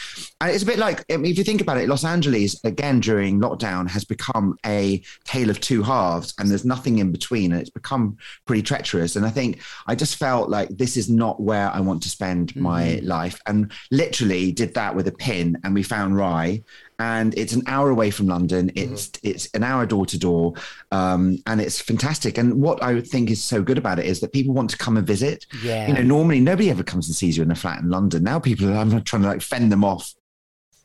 And 0.41 0.51
it's 0.51 0.63
a 0.63 0.67
bit 0.67 0.77
like, 0.77 1.03
I 1.12 1.17
mean, 1.17 1.31
if 1.31 1.38
you 1.38 1.43
think 1.43 1.62
about 1.62 1.77
it, 1.77 1.88
Los 1.89 2.03
Angeles, 2.03 2.63
again, 2.63 3.00
during 3.00 3.39
lockdown, 3.39 3.89
has 3.89 4.03
become 4.03 4.55
a 4.65 5.01
tale 5.24 5.50
of 5.50 5.60
two 5.62 5.81
halves 5.81 6.34
and 6.38 6.48
there's 6.51 6.63
nothing 6.65 7.00
in 7.00 7.12
between. 7.12 7.51
And 7.51 7.60
it's 7.60 7.72
become 7.72 8.17
pretty 8.46 8.62
treacherous. 8.62 9.15
And 9.15 9.25
I 9.25 9.31
think 9.31 9.60
I 9.88 9.96
just 9.96 10.17
felt 10.17 10.50
like 10.50 10.69
this 10.77 10.96
is 10.96 11.10
not 11.10 11.41
where 11.41 11.72
I 11.72 11.79
want 11.79 12.03
to 12.03 12.10
spend 12.10 12.55
my 12.55 12.84
Mm-hmm. 12.84 13.07
life. 13.07 13.41
And 13.48 13.72
literally 13.89 14.51
did 14.51 14.75
that 14.75 14.93
with 14.96 15.07
a 15.07 15.12
pin. 15.12 15.57
And 15.63 15.74
we 15.74 15.81
found 15.81 16.17
Rye. 16.18 16.64
And 17.00 17.38
it's 17.38 17.54
an 17.54 17.62
hour 17.68 17.90
away 17.90 18.10
from 18.10 18.28
London. 18.28 18.72
It's 18.76 19.12
it's 19.22 19.48
an 19.54 19.64
hour 19.64 19.86
door 19.86 20.08
to 20.08 20.18
door, 20.18 20.54
um, 20.92 21.38
and 21.46 21.62
it's 21.62 21.80
fantastic. 21.80 22.40
And 22.40 22.60
what 22.60 22.82
I 22.82 23.02
think 23.02 23.30
is 23.30 23.44
so 23.44 23.62
good 23.62 23.78
about 23.78 24.00
it 24.00 24.06
is 24.06 24.20
that 24.22 24.34
people 24.34 24.56
want 24.56 24.72
to 24.72 24.78
come 24.78 24.98
and 24.98 25.06
visit. 25.06 25.46
Yeah. 25.62 25.88
You 25.88 25.94
know, 25.94 26.02
normally 26.02 26.40
nobody 26.40 26.72
ever 26.72 26.84
comes 26.84 27.08
and 27.08 27.16
sees 27.16 27.38
you 27.38 27.44
in 27.44 27.52
a 27.52 27.56
flat 27.56 27.82
in 27.82 27.92
London. 27.92 28.24
Now 28.24 28.40
people, 28.40 28.70
are, 28.70 28.78
I'm 28.78 29.04
trying 29.04 29.22
to 29.22 29.28
like 29.28 29.44
fend 29.44 29.72
them 29.72 29.84
off 29.84 30.12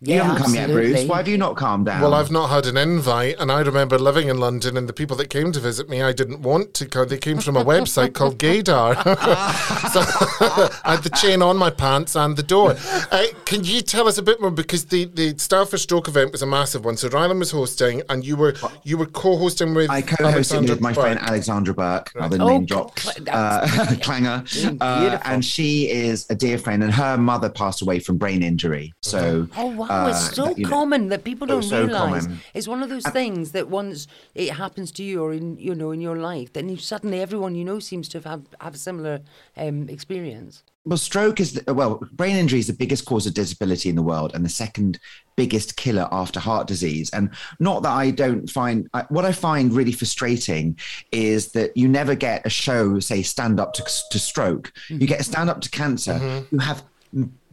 you 0.04 0.16
Yeah, 0.16 0.24
haven't 0.24 0.42
come 0.42 0.54
yet, 0.54 0.68
Bruce. 0.70 1.04
Why 1.06 1.18
have 1.18 1.28
you 1.28 1.38
not 1.38 1.56
calmed 1.56 1.86
down? 1.86 2.02
Well, 2.02 2.12
I've 2.14 2.30
not 2.30 2.48
had 2.50 2.66
an 2.66 2.76
invite, 2.76 3.36
and 3.38 3.52
I 3.52 3.60
remember 3.60 3.98
living 3.98 4.28
in 4.28 4.38
London, 4.38 4.76
and 4.76 4.88
the 4.88 4.92
people 4.92 5.16
that 5.18 5.30
came 5.30 5.52
to 5.52 5.60
visit 5.60 5.88
me, 5.88 6.02
I 6.02 6.12
didn't 6.12 6.42
want 6.42 6.74
to 6.74 6.86
come. 6.86 7.06
They 7.08 7.18
came 7.18 7.38
from 7.38 7.56
a 7.56 7.64
website 7.64 8.12
called 8.12 8.36
Gaydar. 8.38 8.96
so 9.92 10.00
I 10.84 10.92
had 10.94 11.02
the 11.04 11.10
chain 11.10 11.40
on 11.40 11.56
my 11.56 11.70
pants 11.70 12.16
and 12.16 12.36
the 12.36 12.42
door. 12.42 12.74
Uh, 13.12 13.24
can 13.44 13.62
you 13.64 13.80
tell 13.80 14.08
us 14.08 14.18
a 14.18 14.22
bit 14.22 14.40
more? 14.40 14.50
Because 14.50 14.86
the, 14.86 15.04
the 15.04 15.38
Style 15.38 15.66
for 15.66 15.78
Stroke 15.78 16.08
event 16.08 16.32
was 16.32 16.42
a 16.42 16.46
massive 16.46 16.84
one. 16.84 16.96
So 16.96 17.08
Rylan 17.08 17.38
was 17.38 17.52
hosting, 17.52 18.02
and 18.08 18.24
you 18.24 18.36
were 18.36 18.54
you 18.82 18.98
were 18.98 19.06
co-hosting 19.06 19.74
with 19.74 19.88
I 19.90 20.02
co-hosted 20.02 20.32
Alexandra 20.32 20.74
with 20.74 20.80
my 20.80 20.92
Burke. 20.92 21.02
friend 21.04 21.18
Alexandra 21.20 21.74
Burke, 21.74 22.10
another 22.16 22.38
Oh, 22.40 22.46
name 22.48 22.64
drop, 22.64 22.98
cl- 22.98 23.24
uh, 23.30 23.66
clanger, 24.02 24.42
uh, 24.80 25.18
and 25.24 25.44
she 25.44 25.88
is 25.90 26.26
a 26.30 26.34
dear 26.34 26.58
friend, 26.58 26.82
and 26.82 26.92
her 26.92 27.16
mother 27.16 27.48
passed 27.48 27.82
away 27.82 27.98
from 28.00 28.16
brain 28.16 28.42
injury. 28.42 28.92
So, 29.02 29.46
Oh 29.56 29.66
wow, 29.68 29.86
uh, 29.92 30.08
it's 30.10 30.34
so 30.34 30.54
you 30.56 30.64
know, 30.64 30.68
common 30.68 31.08
that 31.08 31.24
people 31.24 31.46
oh, 31.50 31.54
don't 31.54 31.62
so 31.62 31.84
realise. 31.84 32.26
common. 32.26 32.40
It's 32.54 32.68
one 32.68 32.82
of 32.82 32.88
those 32.88 33.04
things 33.04 33.52
that 33.52 33.68
once 33.68 34.06
it 34.34 34.50
happens 34.50 34.90
to 34.92 35.02
you 35.02 35.22
or 35.22 35.32
in 35.32 35.56
you 35.58 35.74
know 35.74 35.90
in 35.90 36.00
your 36.00 36.16
life, 36.16 36.52
then 36.52 36.68
you, 36.68 36.76
suddenly 36.76 37.20
everyone 37.20 37.54
you 37.54 37.64
know 37.64 37.78
seems 37.78 38.08
to 38.10 38.18
have 38.18 38.24
have, 38.24 38.46
have 38.60 38.74
a 38.74 38.78
similar 38.78 39.20
um, 39.56 39.88
experience. 39.88 40.62
Well, 40.84 40.98
stroke 40.98 41.38
is 41.38 41.52
the, 41.52 41.72
well, 41.72 42.02
brain 42.12 42.34
injury 42.34 42.58
is 42.58 42.66
the 42.66 42.72
biggest 42.72 43.04
cause 43.04 43.24
of 43.26 43.34
disability 43.34 43.88
in 43.88 43.94
the 43.94 44.02
world, 44.02 44.32
and 44.34 44.44
the 44.44 44.48
second 44.48 44.98
biggest 45.36 45.76
killer 45.76 46.08
after 46.10 46.40
heart 46.40 46.66
disease. 46.66 47.08
And 47.10 47.30
not 47.60 47.84
that 47.84 47.92
I 47.92 48.10
don't 48.10 48.50
find 48.50 48.88
I, 48.92 49.02
what 49.08 49.24
I 49.24 49.32
find 49.32 49.72
really 49.72 49.92
frustrating 49.92 50.76
is 51.12 51.52
that 51.52 51.76
you 51.76 51.88
never 51.88 52.14
get 52.14 52.44
a 52.44 52.50
show 52.50 52.98
say 52.98 53.22
stand 53.22 53.60
up 53.60 53.74
to, 53.74 53.84
to 54.10 54.18
stroke. 54.18 54.72
You 54.88 55.06
get 55.06 55.20
a 55.20 55.24
stand 55.24 55.50
up 55.50 55.60
to 55.60 55.70
cancer. 55.70 56.44
You 56.50 56.58
have 56.58 56.82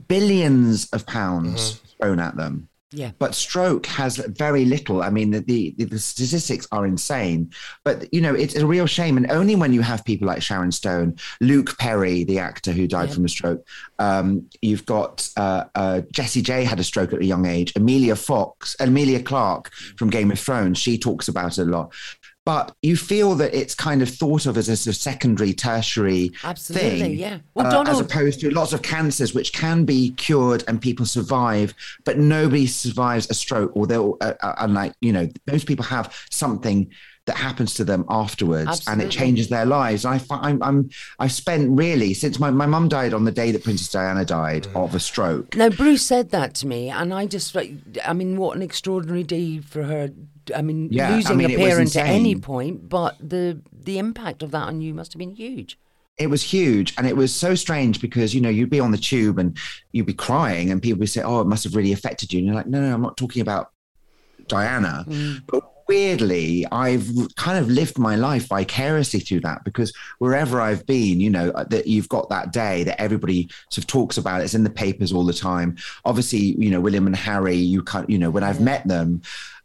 billions 0.07 0.89
of 0.91 1.05
pounds 1.05 1.81
thrown 1.99 2.19
at 2.19 2.35
them. 2.35 2.69
Yeah. 2.91 3.11
But 3.19 3.35
stroke 3.35 3.85
has 3.85 4.17
very 4.17 4.65
little. 4.65 5.03
I 5.03 5.11
mean, 5.11 5.29
the, 5.29 5.41
the, 5.41 5.75
the 5.85 5.99
statistics 5.99 6.67
are 6.71 6.87
insane. 6.87 7.51
But, 7.83 8.11
you 8.11 8.19
know, 8.19 8.33
it's 8.33 8.55
a 8.55 8.65
real 8.65 8.87
shame. 8.87 9.15
And 9.15 9.29
only 9.29 9.55
when 9.55 9.73
you 9.73 9.81
have 9.81 10.03
people 10.03 10.27
like 10.27 10.41
Sharon 10.41 10.71
Stone, 10.71 11.17
Luke 11.39 11.77
Perry, 11.77 12.23
the 12.23 12.39
actor 12.39 12.71
who 12.71 12.87
died 12.87 13.13
from 13.13 13.25
a 13.25 13.29
stroke, 13.29 13.63
um, 13.99 14.49
you've 14.63 14.87
got 14.87 15.29
uh, 15.37 15.65
uh, 15.75 16.01
Jessie 16.11 16.41
J 16.41 16.63
had 16.63 16.79
a 16.79 16.83
stroke 16.83 17.13
at 17.13 17.21
a 17.21 17.25
young 17.25 17.45
age, 17.45 17.73
Amelia 17.75 18.15
Fox, 18.15 18.75
Emilia 18.79 19.21
Clarke 19.21 19.71
from 19.97 20.09
Game 20.09 20.31
of 20.31 20.39
Thrones, 20.39 20.79
she 20.79 20.97
talks 20.97 21.27
about 21.27 21.59
it 21.59 21.61
a 21.61 21.65
lot. 21.65 21.93
But 22.45 22.75
you 22.81 22.97
feel 22.97 23.35
that 23.35 23.53
it's 23.53 23.75
kind 23.75 24.01
of 24.01 24.09
thought 24.09 24.45
of 24.45 24.57
as 24.57 24.69
a 24.69 24.77
sort 24.77 24.95
of 24.95 24.99
secondary, 24.99 25.53
tertiary 25.53 26.31
Absolutely, 26.43 26.99
thing, 26.99 27.19
yeah. 27.19 27.39
Well, 27.53 27.67
uh, 27.67 27.83
as 27.83 27.99
opposed 27.99 28.39
to 28.39 28.49
lots 28.49 28.73
of 28.73 28.81
cancers 28.81 29.33
which 29.33 29.53
can 29.53 29.85
be 29.85 30.11
cured 30.11 30.63
and 30.67 30.81
people 30.81 31.05
survive, 31.05 31.73
but 32.05 32.17
nobody 32.17 32.65
survives 32.65 33.29
a 33.29 33.35
stroke. 33.35 33.71
Or 33.75 33.85
they'll, 33.85 34.17
uh, 34.21 34.33
uh, 34.41 34.55
unlike 34.59 34.93
you 35.01 35.13
know, 35.13 35.29
most 35.45 35.67
people 35.67 35.85
have 35.85 36.15
something 36.31 36.91
that 37.29 37.37
happens 37.37 37.75
to 37.75 37.83
them 37.83 38.05
afterwards, 38.09 38.87
and 38.87 38.99
it 39.03 39.11
changes 39.11 39.49
their 39.49 39.65
lives. 39.65 40.03
I 40.03 40.17
fi- 40.17 40.39
I'm, 40.41 40.63
I'm 40.63 40.89
I've 41.19 41.31
spent 41.31 41.77
really 41.77 42.15
since 42.15 42.39
my 42.39 42.49
my 42.49 42.65
mum 42.65 42.89
died 42.89 43.13
on 43.13 43.23
the 43.23 43.31
day 43.31 43.51
that 43.51 43.63
Princess 43.63 43.89
Diana 43.89 44.25
died 44.25 44.65
of 44.73 44.95
a 44.95 44.99
stroke. 44.99 45.55
Now 45.55 45.69
Bruce 45.69 46.03
said 46.03 46.31
that 46.31 46.55
to 46.55 46.67
me, 46.67 46.89
and 46.89 47.13
I 47.13 47.27
just 47.27 47.53
like, 47.53 47.73
I 48.03 48.13
mean, 48.13 48.37
what 48.37 48.55
an 48.55 48.63
extraordinary 48.63 49.23
day 49.23 49.59
for 49.59 49.83
her. 49.83 50.09
I 50.55 50.61
mean, 50.61 50.89
Yeah, 50.91 51.09
I 51.09 51.15
losing 51.15 51.37
mean, 51.37 51.51
a 51.51 51.57
parent 51.57 51.95
at 51.95 52.07
any 52.07 52.35
point, 52.35 52.89
but 52.89 53.15
the 53.19 53.61
the 53.71 53.97
impact 53.97 54.43
of 54.43 54.51
that 54.51 54.67
on 54.67 54.81
you 54.81 54.93
must 54.93 55.13
have 55.13 55.19
been 55.19 55.35
huge. 55.35 55.77
it 56.17 56.29
was 56.29 56.43
huge 56.43 56.93
and 56.97 57.07
it 57.07 57.15
was 57.15 57.33
so 57.33 57.55
strange 57.55 58.01
because 58.01 58.35
you 58.35 58.41
know 58.41 58.49
you'd 58.49 58.69
be 58.69 58.81
on 58.81 58.91
the 58.91 58.97
tube 58.97 59.39
and 59.39 59.57
you'd 59.93 60.05
be 60.05 60.13
crying 60.13 60.69
and 60.69 60.81
people 60.81 60.99
would 60.99 61.09
say 61.09 61.21
oh 61.23 61.39
it 61.41 61.47
must 61.47 61.63
have 61.63 61.75
really 61.75 61.93
affected 61.93 62.31
you. 62.33 62.39
And 62.39 62.45
you're 62.47 62.55
like 62.55 62.67
no 62.67 62.81
no 62.81 62.93
i'm 62.93 63.01
not 63.01 63.15
talking 63.17 63.41
about 63.41 63.71
diana. 64.47 65.05
Mm. 65.07 65.43
But 65.47 65.63
weirdly 65.87 66.67
i've 66.71 67.09
kind 67.35 67.57
of 67.57 67.67
lived 67.67 67.97
my 67.97 68.15
life 68.15 68.47
vicariously 68.47 69.19
through 69.19 69.39
that 69.39 69.63
because 69.63 69.91
wherever 70.19 70.61
i've 70.61 70.85
been 70.85 71.19
you 71.19 71.31
know 71.31 71.49
uh, 71.51 71.63
that 71.63 71.87
you've 71.87 72.07
got 72.09 72.29
that 72.29 72.53
day 72.53 72.83
that 72.83 73.01
everybody 73.01 73.49
sort 73.71 73.79
of 73.83 73.87
talks 73.87 74.15
about 74.15 74.41
it's 74.41 74.53
in 74.53 74.63
the 74.63 74.69
papers 74.69 75.11
all 75.11 75.25
the 75.25 75.33
time. 75.33 75.75
Obviously 76.05 76.39
you 76.63 76.69
know 76.69 76.79
william 76.79 77.07
and 77.07 77.15
harry 77.15 77.55
you 77.55 77.81
can't 77.81 78.07
you 78.07 78.19
know 78.19 78.29
when 78.29 78.43
i've 78.43 78.61
met 78.61 78.87
them 78.87 79.21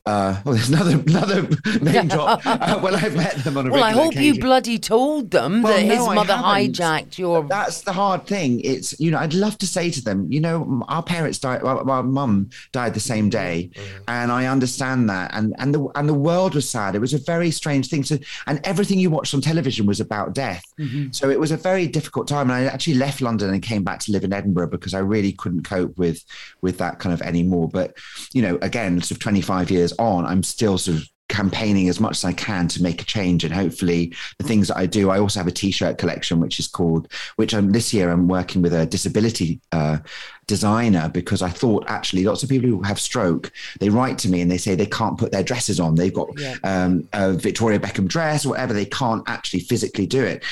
uh, 0.06 0.38
well, 0.44 0.54
there's 0.54 0.68
another 0.68 1.00
another 1.00 1.48
name 1.80 2.08
drop. 2.08 2.42
Uh, 2.64 2.78
when 2.80 2.94
I've 2.94 3.16
met 3.16 3.36
them 3.44 3.56
on 3.56 3.66
a 3.66 3.70
Well, 3.70 3.82
I 3.82 3.88
regular 3.88 4.04
hope 4.04 4.16
you 4.16 4.38
bloody 4.38 4.78
told 4.78 5.30
them 5.30 5.62
Well, 5.62 5.72
that 5.72 5.82
his 5.82 5.98
no, 5.98 6.10
I 6.10 6.14
mother 6.14 6.34
hijacked 6.34 7.18
your. 7.18 7.42
That's 7.44 7.82
the 7.82 7.92
hard 7.92 8.26
thing. 8.26 8.60
It's 8.60 8.98
you 9.00 9.10
know 9.10 9.18
I'd 9.18 9.34
love 9.34 9.58
to 9.58 9.66
say 9.66 9.90
to 9.90 10.02
them, 10.02 10.30
you 10.30 10.40
know, 10.40 10.82
our 10.88 11.02
parents 11.02 11.38
died, 11.38 11.62
well, 11.62 11.88
our 11.90 12.02
mum 12.02 12.50
died 12.72 12.94
the 12.94 13.00
same 13.00 13.28
day, 13.28 13.70
and 14.08 14.30
I 14.30 14.46
understand 14.46 15.10
that, 15.10 15.32
and 15.34 15.54
and 15.58 15.74
the 15.74 15.88
and 15.94 16.08
the 16.08 16.14
world 16.14 16.54
was 16.54 16.68
sad. 16.68 16.94
It 16.94 17.00
was 17.00 17.14
a 17.14 17.18
very 17.18 17.50
strange 17.50 17.88
thing. 17.88 18.04
So 18.04 18.18
and 18.46 18.60
everything 18.64 18.98
you 18.98 19.10
watched 19.10 19.34
on 19.34 19.40
television 19.40 19.86
was 19.86 20.00
about 20.00 20.34
death. 20.34 20.64
So 21.12 21.30
it 21.30 21.40
was 21.40 21.50
a 21.50 21.56
very 21.56 21.86
difficult 21.86 22.28
time. 22.28 22.50
And 22.50 22.52
I 22.52 22.64
actually 22.64 22.94
left 22.94 23.20
London 23.20 23.50
and 23.50 23.62
came 23.62 23.84
back 23.84 24.00
to 24.00 24.12
live 24.12 24.24
in 24.24 24.32
Edinburgh 24.32 24.68
because 24.68 24.94
I 24.94 25.00
really 25.00 25.32
couldn't 25.32 25.62
cope 25.62 25.96
with 25.98 26.22
with 26.60 26.78
that 26.78 26.98
kind 26.98 27.12
of 27.12 27.22
anymore. 27.22 27.68
But 27.68 27.96
you 28.32 28.42
know, 28.42 28.58
again, 28.62 29.00
sort 29.00 29.12
of 29.12 29.18
25 29.20 29.70
years 29.70 29.93
on, 29.98 30.24
I'm 30.26 30.42
still 30.42 30.78
sort 30.78 30.98
of 30.98 31.08
campaigning 31.30 31.88
as 31.88 32.00
much 32.00 32.18
as 32.18 32.24
I 32.24 32.32
can 32.32 32.68
to 32.68 32.82
make 32.82 33.00
a 33.00 33.04
change. 33.04 33.44
And 33.44 33.52
hopefully, 33.54 34.14
the 34.38 34.44
things 34.44 34.68
that 34.68 34.76
I 34.76 34.86
do, 34.86 35.10
I 35.10 35.18
also 35.18 35.40
have 35.40 35.46
a 35.46 35.52
T-shirt 35.52 35.96
collection, 35.98 36.38
which 36.38 36.60
is 36.60 36.68
called, 36.68 37.10
which 37.36 37.54
I'm 37.54 37.72
this 37.72 37.94
year 37.94 38.10
I'm 38.10 38.28
working 38.28 38.60
with 38.62 38.74
a 38.74 38.84
disability 38.86 39.58
uh, 39.72 39.98
designer 40.46 41.08
because 41.08 41.40
I 41.40 41.48
thought 41.48 41.86
actually 41.88 42.24
lots 42.24 42.42
of 42.42 42.50
people 42.50 42.68
who 42.68 42.82
have 42.82 43.00
stroke, 43.00 43.50
they 43.80 43.88
write 43.88 44.18
to 44.18 44.28
me 44.28 44.42
and 44.42 44.50
they 44.50 44.58
say 44.58 44.74
they 44.74 44.84
can't 44.86 45.18
put 45.18 45.32
their 45.32 45.42
dresses 45.42 45.80
on. 45.80 45.94
They've 45.94 46.12
got 46.12 46.28
Yeah. 46.38 46.56
um, 46.62 47.08
a 47.14 47.32
Victoria 47.32 47.78
Beckham 47.78 48.06
dress 48.06 48.44
whatever. 48.44 48.74
They 48.74 48.84
can't 48.84 49.22
actually 49.26 49.60
physically 49.60 50.06
do 50.06 50.22
it. 50.22 50.44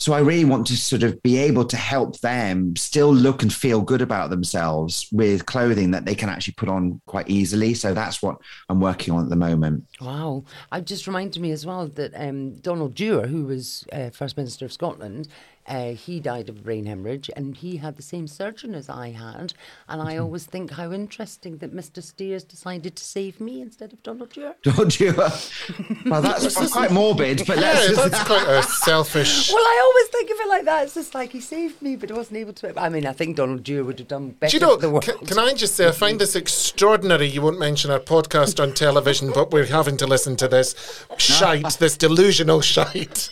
So 0.00 0.12
I 0.12 0.20
really 0.20 0.44
want 0.44 0.66
to 0.68 0.76
sort 0.76 1.02
of 1.02 1.20
be 1.22 1.38
able 1.38 1.64
to 1.64 1.76
help 1.76 2.20
them 2.20 2.76
still 2.76 3.12
look 3.12 3.42
and 3.42 3.52
feel 3.52 3.80
good 3.80 4.00
about 4.00 4.30
themselves 4.30 5.08
with 5.10 5.46
clothing 5.46 5.90
that 5.90 6.04
they 6.04 6.14
can 6.14 6.28
actually 6.28 6.54
put 6.54 6.68
on 6.68 7.00
quite 7.06 7.28
easily. 7.28 7.74
So 7.74 7.94
that's 7.94 8.22
what 8.22 8.36
I'm 8.68 8.80
working 8.80 9.12
on 9.12 9.24
at 9.24 9.30
the 9.30 9.36
moment. 9.36 9.84
Wow. 10.00 10.44
It 10.72 10.84
just 10.84 11.06
reminded 11.06 11.42
me 11.42 11.50
as 11.50 11.66
well 11.66 11.88
that 11.88 12.12
um, 12.14 12.54
Donald 12.56 12.94
Dewar, 12.94 13.26
who 13.26 13.44
was 13.44 13.84
uh, 13.92 14.10
First 14.10 14.36
Minister 14.36 14.64
of 14.66 14.72
Scotland, 14.72 15.28
uh, 15.68 15.92
he 15.92 16.18
died 16.18 16.48
of 16.48 16.56
a 16.56 16.62
brain 16.62 16.86
hemorrhage 16.86 17.30
and 17.36 17.56
he 17.56 17.76
had 17.76 17.96
the 17.96 18.02
same 18.02 18.26
surgeon 18.26 18.74
as 18.74 18.88
I 18.88 19.10
had. 19.10 19.52
And 19.88 20.00
I 20.00 20.16
always 20.16 20.46
think 20.46 20.70
how 20.72 20.92
interesting 20.92 21.58
that 21.58 21.74
Mr. 21.74 22.02
Steers 22.02 22.42
decided 22.42 22.96
to 22.96 23.04
save 23.04 23.40
me 23.40 23.60
instead 23.60 23.92
of 23.92 24.02
Donald 24.02 24.32
Dewar. 24.32 24.56
Don't 24.62 24.98
you? 24.98 25.12
well, 25.14 26.22
that's 26.22 26.72
quite 26.72 26.90
morbid, 26.90 27.44
but 27.46 27.58
Yeah, 27.58 27.72
let's 27.72 27.96
that's 27.96 28.24
quite 28.24 28.48
a 28.48 28.62
selfish. 28.62 29.52
Well, 29.52 29.62
I 29.62 29.87
always 29.88 30.08
think 30.08 30.30
of 30.30 30.36
it 30.40 30.48
like 30.48 30.64
that. 30.64 30.84
It's 30.84 30.94
just 30.94 31.14
like 31.14 31.32
he 31.32 31.40
saved 31.40 31.80
me, 31.82 31.96
but 31.96 32.10
wasn't 32.12 32.38
able 32.38 32.52
to. 32.54 32.80
I 32.80 32.88
mean, 32.88 33.06
I 33.06 33.12
think 33.12 33.36
Donald 33.36 33.62
Dewar 33.62 33.84
would 33.84 33.98
have 33.98 34.08
done 34.08 34.30
better 34.30 34.50
Do 34.50 34.56
you 34.56 34.60
know, 34.60 34.76
the 34.76 34.90
world. 34.90 35.04
can, 35.04 35.18
can 35.26 35.38
I 35.38 35.54
just 35.54 35.74
say, 35.76 35.88
I 35.88 35.92
find 35.92 36.20
this 36.20 36.36
extraordinary. 36.36 37.26
You 37.26 37.42
won't 37.42 37.58
mention 37.58 37.90
our 37.90 38.00
podcast 38.00 38.62
on 38.62 38.74
television, 38.74 39.32
but 39.32 39.50
we're 39.50 39.66
having 39.66 39.96
to 39.98 40.06
listen 40.06 40.36
to 40.36 40.48
this 40.48 40.74
shite, 41.18 41.78
this 41.78 41.96
delusional 41.96 42.60
shite. 42.60 43.30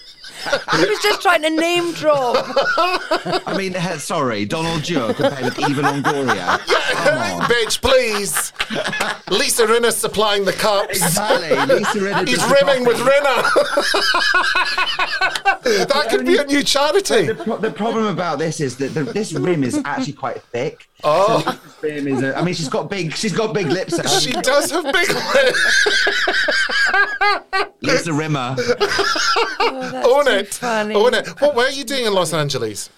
He 0.73 0.87
was 0.89 0.99
just 1.03 1.23
trying 1.23 1.43
to 1.43 1.51
name 1.51 1.93
drop. 1.93 2.37
I 3.47 3.55
mean, 3.57 3.75
sorry, 3.99 4.45
Donald 4.45 4.83
Dewar 4.83 5.15
compared 5.15 5.45
with 5.45 5.59
Eva 5.59 5.83
Longoria. 5.83 6.59
Come 6.59 7.19
on. 7.19 7.43
Bitch, 7.43 7.81
please. 7.81 8.53
Lisa 9.31 9.67
Rinna's 9.67 9.97
supplying 9.97 10.45
the 10.45 10.53
cups. 10.53 11.03
Exactly. 11.03 11.75
Lisa 11.75 11.99
Rinna 11.99 12.29
He's 12.29 12.39
does 12.39 12.49
the 12.49 12.55
rimming 12.55 12.85
with 12.85 12.99
coffee. 12.99 13.11
Rinna. 13.11 13.43
that 15.89 16.07
could 16.11 16.27
be 16.27 16.37
a 16.37 16.45
new 16.45 16.63
charity. 16.63 17.27
The, 17.27 17.35
pro- 17.35 17.59
the 17.59 17.71
problem 17.71 18.07
about 18.07 18.39
this 18.39 18.61
is 18.61 18.77
that 18.77 18.95
the, 18.95 19.05
this 19.05 19.33
rim 19.33 19.65
is 19.65 19.81
actually 19.85 20.13
quite 20.15 20.43
thick. 20.43 20.89
Oh. 21.05 21.41
So 21.43 21.53
Lisa's 21.53 21.69
rim 21.87 22.09
is. 22.09 22.23
A, 22.23 22.37
I 22.37 22.43
mean, 22.43 22.55
she's 22.55 22.69
got 22.69 22.89
big. 22.91 23.15
She's 23.15 23.33
got 23.33 23.53
big 23.55 23.67
lips. 23.69 23.99
at 23.99 24.09
She 24.09 24.33
does 24.33 24.71
have 24.71 24.85
big 24.85 25.09
lips. 25.09 25.87
Lisa 27.83 28.13
Rimmer. 28.13 28.57
Oh, 28.59 30.19
Own 30.19 30.27
too 30.27 30.36
it. 30.41 30.49
funny. 30.55 30.95
Own 30.95 31.15
it. 31.15 31.29
What 31.41 31.55
were 31.55 31.69
you 31.69 31.85
doing 31.85 32.07
in 32.07 32.13
Los 32.13 32.33
Angeles? 32.33 32.91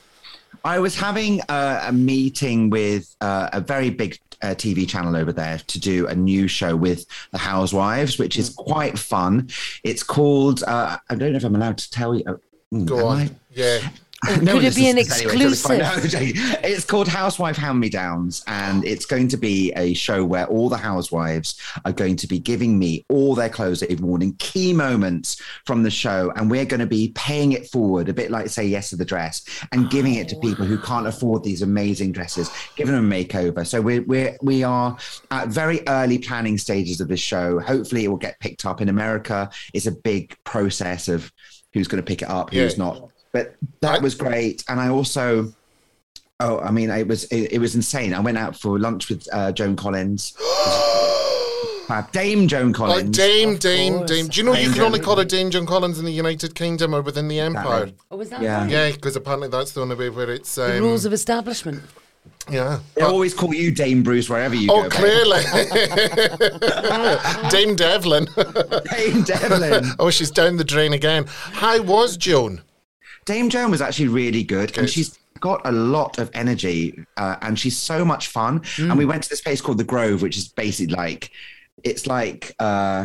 I 0.64 0.78
was 0.78 0.95
having 0.97 1.40
a, 1.49 1.83
a 1.88 1.92
meeting 1.92 2.71
with 2.71 3.14
uh, 3.21 3.49
a 3.52 3.61
very 3.61 3.90
big 3.90 4.18
uh, 4.42 4.49
TV 4.49 4.88
channel 4.88 5.16
over 5.16 5.33
there 5.33 5.59
to 5.66 5.80
do 5.80 6.07
a 6.09 6.14
new 6.14 6.49
show 6.49 6.75
with 6.76 7.04
the 7.33 7.38
Housewives, 7.38 8.18
which 8.18 8.38
is 8.38 8.50
quite 8.50 8.99
fun. 8.99 9.49
It's 9.85 10.02
called, 10.02 10.62
uh, 10.64 10.97
I 11.09 11.14
don't 11.14 11.33
know 11.33 11.37
if 11.37 11.45
I'm 11.45 11.54
allowed 11.57 11.78
to 11.78 11.90
tell 11.90 12.14
you. 12.14 12.25
uh, 12.26 12.35
mm, 12.73 12.87
Go 12.87 13.07
on. 13.07 13.18
I? 13.18 13.30
Yeah. 13.52 13.88
No 14.25 14.55
Could 14.55 14.65
it 14.65 14.75
be 14.75 14.89
an 14.89 14.97
listens 14.97 15.21
anyway, 15.23 15.45
it's 15.47 15.63
fine. 15.63 15.81
exclusive? 15.81 16.35
No, 16.35 16.55
it's 16.65 16.85
called 16.85 17.07
Housewife 17.07 17.57
Hand 17.57 17.79
Me 17.79 17.89
Downs, 17.89 18.43
and 18.49 18.85
it's 18.85 19.07
going 19.07 19.29
to 19.29 19.37
be 19.37 19.73
a 19.77 19.95
show 19.95 20.25
where 20.25 20.47
all 20.47 20.69
the 20.69 20.77
housewives 20.77 21.61
are 21.85 21.93
going 21.93 22.17
to 22.17 22.27
be 22.27 22.41
giving 22.41 22.81
me 22.81 23.05
all 23.09 23.37
their 23.37 23.49
clothes 23.49 23.79
they've 23.79 24.01
worn 24.01 24.23
in 24.23 24.33
key 24.35 24.73
moments 24.73 25.41
from 25.67 25.85
the 25.85 25.91
show, 25.91 26.33
and 26.35 26.51
we're 26.51 26.65
going 26.65 26.81
to 26.81 26.87
be 26.87 27.13
paying 27.15 27.53
it 27.53 27.69
forward, 27.69 28.09
a 28.09 28.13
bit 28.13 28.33
like 28.33 28.49
say 28.49 28.67
yes 28.67 28.91
to 28.91 28.97
the 28.97 29.05
dress, 29.05 29.45
and 29.71 29.89
giving 29.89 30.15
it 30.15 30.29
to 30.29 30.37
oh. 30.37 30.41
people 30.41 30.65
who 30.65 30.79
can't 30.79 31.07
afford 31.07 31.45
these 31.45 31.63
amazing 31.63 32.11
dresses, 32.11 32.51
giving 32.75 32.97
them 32.97 33.11
a 33.11 33.15
makeover. 33.15 33.65
So 33.65 33.81
we're 33.81 34.03
we're 34.03 34.37
we 34.43 34.65
are 34.65 34.97
at 35.31 35.49
very 35.49 35.87
early 35.87 36.19
planning 36.19 36.59
stages 36.59 37.01
of 37.01 37.07
this 37.07 37.21
show. 37.21 37.61
Hopefully, 37.61 38.05
it 38.05 38.09
will 38.09 38.17
get 38.17 38.41
picked 38.41 38.67
up 38.67 38.81
in 38.81 38.89
America. 38.89 39.49
It's 39.75 39.87
a 39.87 39.93
big 39.93 40.37
process 40.43 41.07
of 41.07 41.33
who's 41.73 41.87
going 41.87 42.03
to 42.03 42.07
pick 42.07 42.23
it 42.23 42.29
up, 42.29 42.51
who's 42.51 42.77
Yeah. 42.77 42.85
not. 42.85 43.11
But 43.33 43.57
that 43.81 44.03
was 44.03 44.15
great, 44.15 44.65
and 44.69 44.81
I 44.81 44.89
also. 44.89 45.53
Oh, 46.41 46.61
I 46.61 46.71
mean, 46.71 46.89
it 46.91 47.07
was 47.09 47.25
it, 47.25 47.53
it 47.53 47.59
was 47.59 47.75
insane. 47.75 48.15
I 48.15 48.21
went 48.21 48.39
out 48.39 48.57
for 48.57 48.79
lunch 48.79 49.09
with 49.09 49.27
uh, 49.33 49.51
Joan 49.53 49.75
Collins, 49.77 50.35
Dame 52.13 52.47
Joan 52.47 52.71
Oh, 52.71 52.75
Collins. 52.75 53.17
Dame, 53.17 53.57
Dame, 53.57 53.95
course. 53.99 54.11
Dame. 54.11 54.29
Do 54.29 54.41
you 54.41 54.47
know 54.47 54.53
you 54.55 54.67
Dame 54.67 54.73
can 54.75 54.83
only 54.83 55.01
call 55.01 55.17
her 55.17 55.25
Dame 55.25 55.51
Joan 55.51 55.67
Collins 55.67 55.99
in 55.99 56.05
the 56.05 56.13
United 56.13 56.55
Kingdom 56.55 56.95
or 56.95 57.03
within 57.03 57.27
the 57.29 57.41
Empire? 57.41 57.91
Oh, 58.11 58.17
was 58.17 58.31
that 58.31 58.41
Yeah. 58.41 58.61
right? 58.63 58.71
Yeah, 58.71 58.91
because 58.93 59.17
apparently 59.17 59.49
that's 59.49 59.73
the 59.73 59.81
only 59.81 59.97
way 59.97 60.11
where 60.11 60.31
it's. 60.31 60.57
Um, 60.59 60.71
The 60.71 60.81
rules 60.83 61.05
of 61.05 61.13
establishment. 61.13 61.83
yeah. 62.51 62.79
They 62.95 63.03
always 63.03 63.35
call 63.35 63.53
you 63.55 63.73
Dame 63.73 64.03
Bruce 64.05 64.29
wherever 64.31 64.55
you 64.55 64.69
Oh, 64.71 64.83
go. 64.83 64.91
babe. 64.91 64.93
clearly. 64.93 65.43
Dame 67.51 67.75
Devlin. 67.75 68.29
Dame 68.93 69.23
Devlin. 69.25 69.87
oh, 69.99 70.11
she's 70.11 70.31
down 70.31 70.57
the 70.57 70.65
drain 70.65 70.93
again. 70.93 71.25
How 71.27 71.81
was 71.83 72.17
Joan? 72.17 72.61
Dame 73.29 73.51
Joan 73.51 73.71
was 73.71 73.83
actually 73.83 74.09
really 74.09 74.43
good, 74.43 74.79
and 74.79 74.89
she's 74.89 75.19
got 75.39 75.61
a 75.67 75.71
lot 75.71 76.19
of 76.19 76.31
energy, 76.33 77.05
uh, 77.19 77.37
and 77.43 77.59
she's 77.59 77.77
so 77.77 78.03
much 78.03 78.29
fun. 78.29 78.61
Mm. 78.61 78.89
And 78.89 78.99
we 78.99 79.05
went 79.05 79.23
to 79.25 79.29
this 79.29 79.43
place 79.43 79.61
called 79.61 79.77
the 79.77 79.85
Grove, 79.85 80.23
which 80.23 80.39
is 80.39 80.49
basically 80.49 80.95
like, 80.95 81.31
it's 81.85 82.07
like 82.07 82.55
uh, 82.59 83.05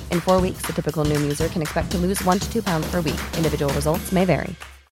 In 0.11 0.19
four 0.19 0.41
weeks, 0.41 0.65
the 0.65 0.73
typical 0.73 1.05
Noom 1.05 1.21
user 1.21 1.47
can 1.49 1.61
expect 1.61 1.91
to 1.91 1.97
lose 1.99 2.23
one 2.23 2.39
to 2.39 2.51
two 2.51 2.63
pounds 2.63 2.89
per 2.89 3.01
week. 3.01 3.21
Individual 3.37 3.71
results 3.73 4.11
may 4.11 4.25
vary. 4.25 4.55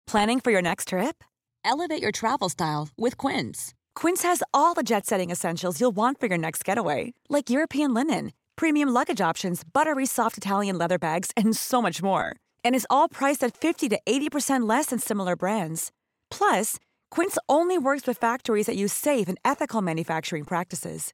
Planning 0.08 0.39
for 0.39 0.52
your 0.52 0.62
next 0.62 0.89
trip? 0.89 1.23
Elevate 1.65 2.02
your 2.02 2.12
travel 2.12 2.49
style 2.49 2.89
with 2.97 3.17
Quince. 3.17 3.73
Quince 3.95 4.23
has 4.23 4.43
all 4.54 4.73
the 4.73 4.84
jet 4.84 5.06
setting 5.06 5.32
essentials 5.32 5.80
you'll 5.80 5.95
want 5.95 6.19
for 6.19 6.28
your 6.28 6.38
next 6.38 6.65
getaway, 6.65 7.13
like 7.30 7.49
European 7.49 7.93
linen, 7.93 8.32
premium 8.56 8.89
luggage 8.89 9.21
options, 9.21 9.63
buttery 9.63 10.06
soft 10.06 10.38
Italian 10.38 10.78
leather 10.78 10.99
bags, 10.99 11.32
and 11.38 11.56
so 11.56 11.82
much 11.82 12.04
more. 12.04 12.36
And 12.63 12.76
is 12.76 12.88
all 12.89 13.08
priced 13.08 13.43
at 13.43 13.56
50 13.56 13.89
to 13.89 13.99
80% 14.06 14.67
less 14.67 14.88
than 14.88 14.99
similar 14.99 15.36
brands. 15.36 15.91
Plus, 16.30 16.78
Quince 17.12 17.38
only 17.47 17.78
works 17.78 18.06
with 18.06 18.17
factories 18.17 18.65
that 18.65 18.76
use 18.76 18.91
safe 18.91 19.30
and 19.30 19.38
ethical 19.45 19.82
manufacturing 19.82 20.43
practices. 20.43 21.13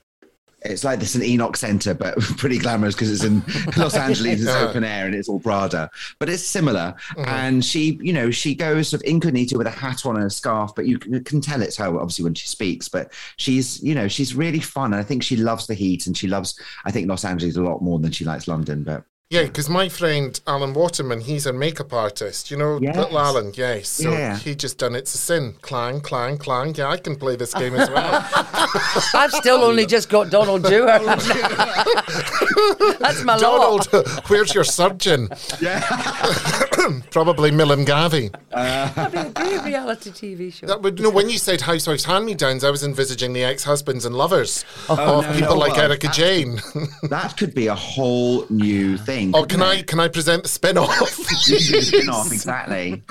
It's 0.63 0.83
like 0.83 0.99
this 0.99 1.15
an 1.15 1.23
Enoch 1.23 1.57
Center, 1.57 1.93
but 1.93 2.19
pretty 2.37 2.57
glamorous 2.57 2.93
because 2.95 3.11
it's 3.11 3.23
in 3.23 3.43
Los 3.77 3.95
Angeles. 3.95 4.41
It's 4.41 4.49
uh-huh. 4.49 4.69
open 4.69 4.83
air 4.83 5.05
and 5.05 5.15
it's 5.15 5.27
all 5.27 5.39
Prada, 5.39 5.89
but 6.19 6.29
it's 6.29 6.43
similar. 6.43 6.95
Uh-huh. 7.17 7.25
And 7.27 7.65
she, 7.65 7.99
you 8.01 8.13
know, 8.13 8.29
she 8.29 8.53
goes 8.53 8.89
sort 8.89 9.01
of 9.01 9.09
incognito 9.09 9.57
with 9.57 9.67
a 9.67 9.71
hat 9.71 10.05
on 10.05 10.17
and 10.17 10.25
a 10.25 10.29
scarf, 10.29 10.73
but 10.75 10.85
you 10.85 10.99
can, 10.99 11.13
you 11.13 11.21
can 11.21 11.41
tell 11.41 11.61
it's 11.61 11.77
her 11.77 11.87
obviously 11.87 12.23
when 12.23 12.35
she 12.35 12.47
speaks. 12.47 12.87
But 12.87 13.11
she's, 13.37 13.81
you 13.81 13.95
know, 13.95 14.07
she's 14.07 14.35
really 14.35 14.59
fun. 14.59 14.93
And 14.93 14.99
I 14.99 15.03
think 15.03 15.23
she 15.23 15.35
loves 15.35 15.67
the 15.67 15.73
heat 15.73 16.05
and 16.07 16.15
she 16.15 16.27
loves, 16.27 16.59
I 16.85 16.91
think 16.91 17.09
Los 17.09 17.25
Angeles 17.25 17.57
a 17.57 17.61
lot 17.61 17.81
more 17.81 17.99
than 17.99 18.11
she 18.11 18.25
likes 18.25 18.47
London. 18.47 18.83
But 18.83 19.03
Yeah, 19.31 19.43
because 19.43 19.69
my 19.69 19.87
friend 19.87 20.37
Alan 20.45 20.73
Waterman, 20.73 21.21
he's 21.21 21.45
a 21.45 21.53
makeup 21.53 21.93
artist. 21.93 22.51
You 22.51 22.57
know, 22.57 22.79
Yes. 22.81 22.97
little 22.97 23.17
Alan, 23.17 23.53
yes. 23.55 23.87
So 23.87 24.11
Yeah. 24.11 24.37
he 24.37 24.55
just 24.55 24.77
done 24.77 24.93
It's 24.93 25.15
a 25.15 25.17
Sin. 25.17 25.55
Clang, 25.61 26.01
clang, 26.01 26.37
clang. 26.37 26.75
Yeah, 26.75 26.89
I 26.89 26.97
can 26.97 27.15
play 27.15 27.37
this 27.37 27.53
game 27.53 27.73
as 27.75 27.89
well. 27.89 28.25
I've 29.13 29.31
still 29.31 29.59
oh, 29.63 29.67
only 29.69 29.85
just 29.85 30.09
got 30.09 30.31
Donald 30.31 30.63
Dewar. 30.63 30.99
That's 32.99 33.23
my 33.23 33.37
law. 33.37 33.39
Donald, 33.39 33.87
where's 34.27 34.53
your 34.53 34.65
surgeon? 34.65 35.29
yeah, 35.61 35.79
Probably 37.11 37.51
Millam 37.51 37.85
Gavi. 37.85 38.31
That'd 38.51 39.11
be 39.11 39.17
a 39.17 39.29
great 39.29 39.63
reality 39.65 40.09
TV 40.11 40.53
show. 40.53 40.67
That 40.67 40.81
would, 40.81 40.99
you 40.99 41.03
know, 41.05 41.11
when 41.11 41.29
you 41.29 41.37
said 41.37 41.61
Housewives 41.61 42.05
Hand 42.05 42.25
Me 42.25 42.33
Downs, 42.33 42.63
I 42.63 42.69
was 42.71 42.83
envisaging 42.83 43.33
the 43.33 43.43
ex 43.43 43.63
husbands 43.63 44.05
and 44.05 44.15
lovers 44.15 44.65
oh, 44.89 44.93
of 44.93 44.99
Oh, 44.99 45.21
no, 45.21 45.33
people 45.33 45.55
no, 45.55 45.59
like 45.61 45.73
well, 45.73 45.83
Erika 45.91 46.07
that- 46.07 46.15
Jayne. 46.15 46.59
that 47.09 47.35
could 47.37 47.53
be 47.53 47.67
a 47.67 47.75
whole 47.75 48.45
new 48.49 48.97
thing. 48.97 49.31
oh, 49.35 49.41
couldn't 49.41 49.59
can 49.59 49.61
I 49.61 49.81
can 49.81 49.99
I 49.99 50.07
present 50.07 50.43
the 50.43 50.49
spin 50.49 50.77
off? 50.77 50.89
The 51.51 51.81
spin-off, 51.81 52.31
exactly. 52.31 53.03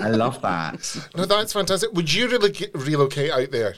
I 0.00 0.08
love 0.10 0.40
that. 0.42 1.08
no, 1.16 1.24
that's 1.26 1.52
fantastic. 1.52 1.92
Would 1.92 2.12
you 2.12 2.28
really 2.28 2.54
relocate 2.74 3.30
out 3.30 3.50
there 3.50 3.76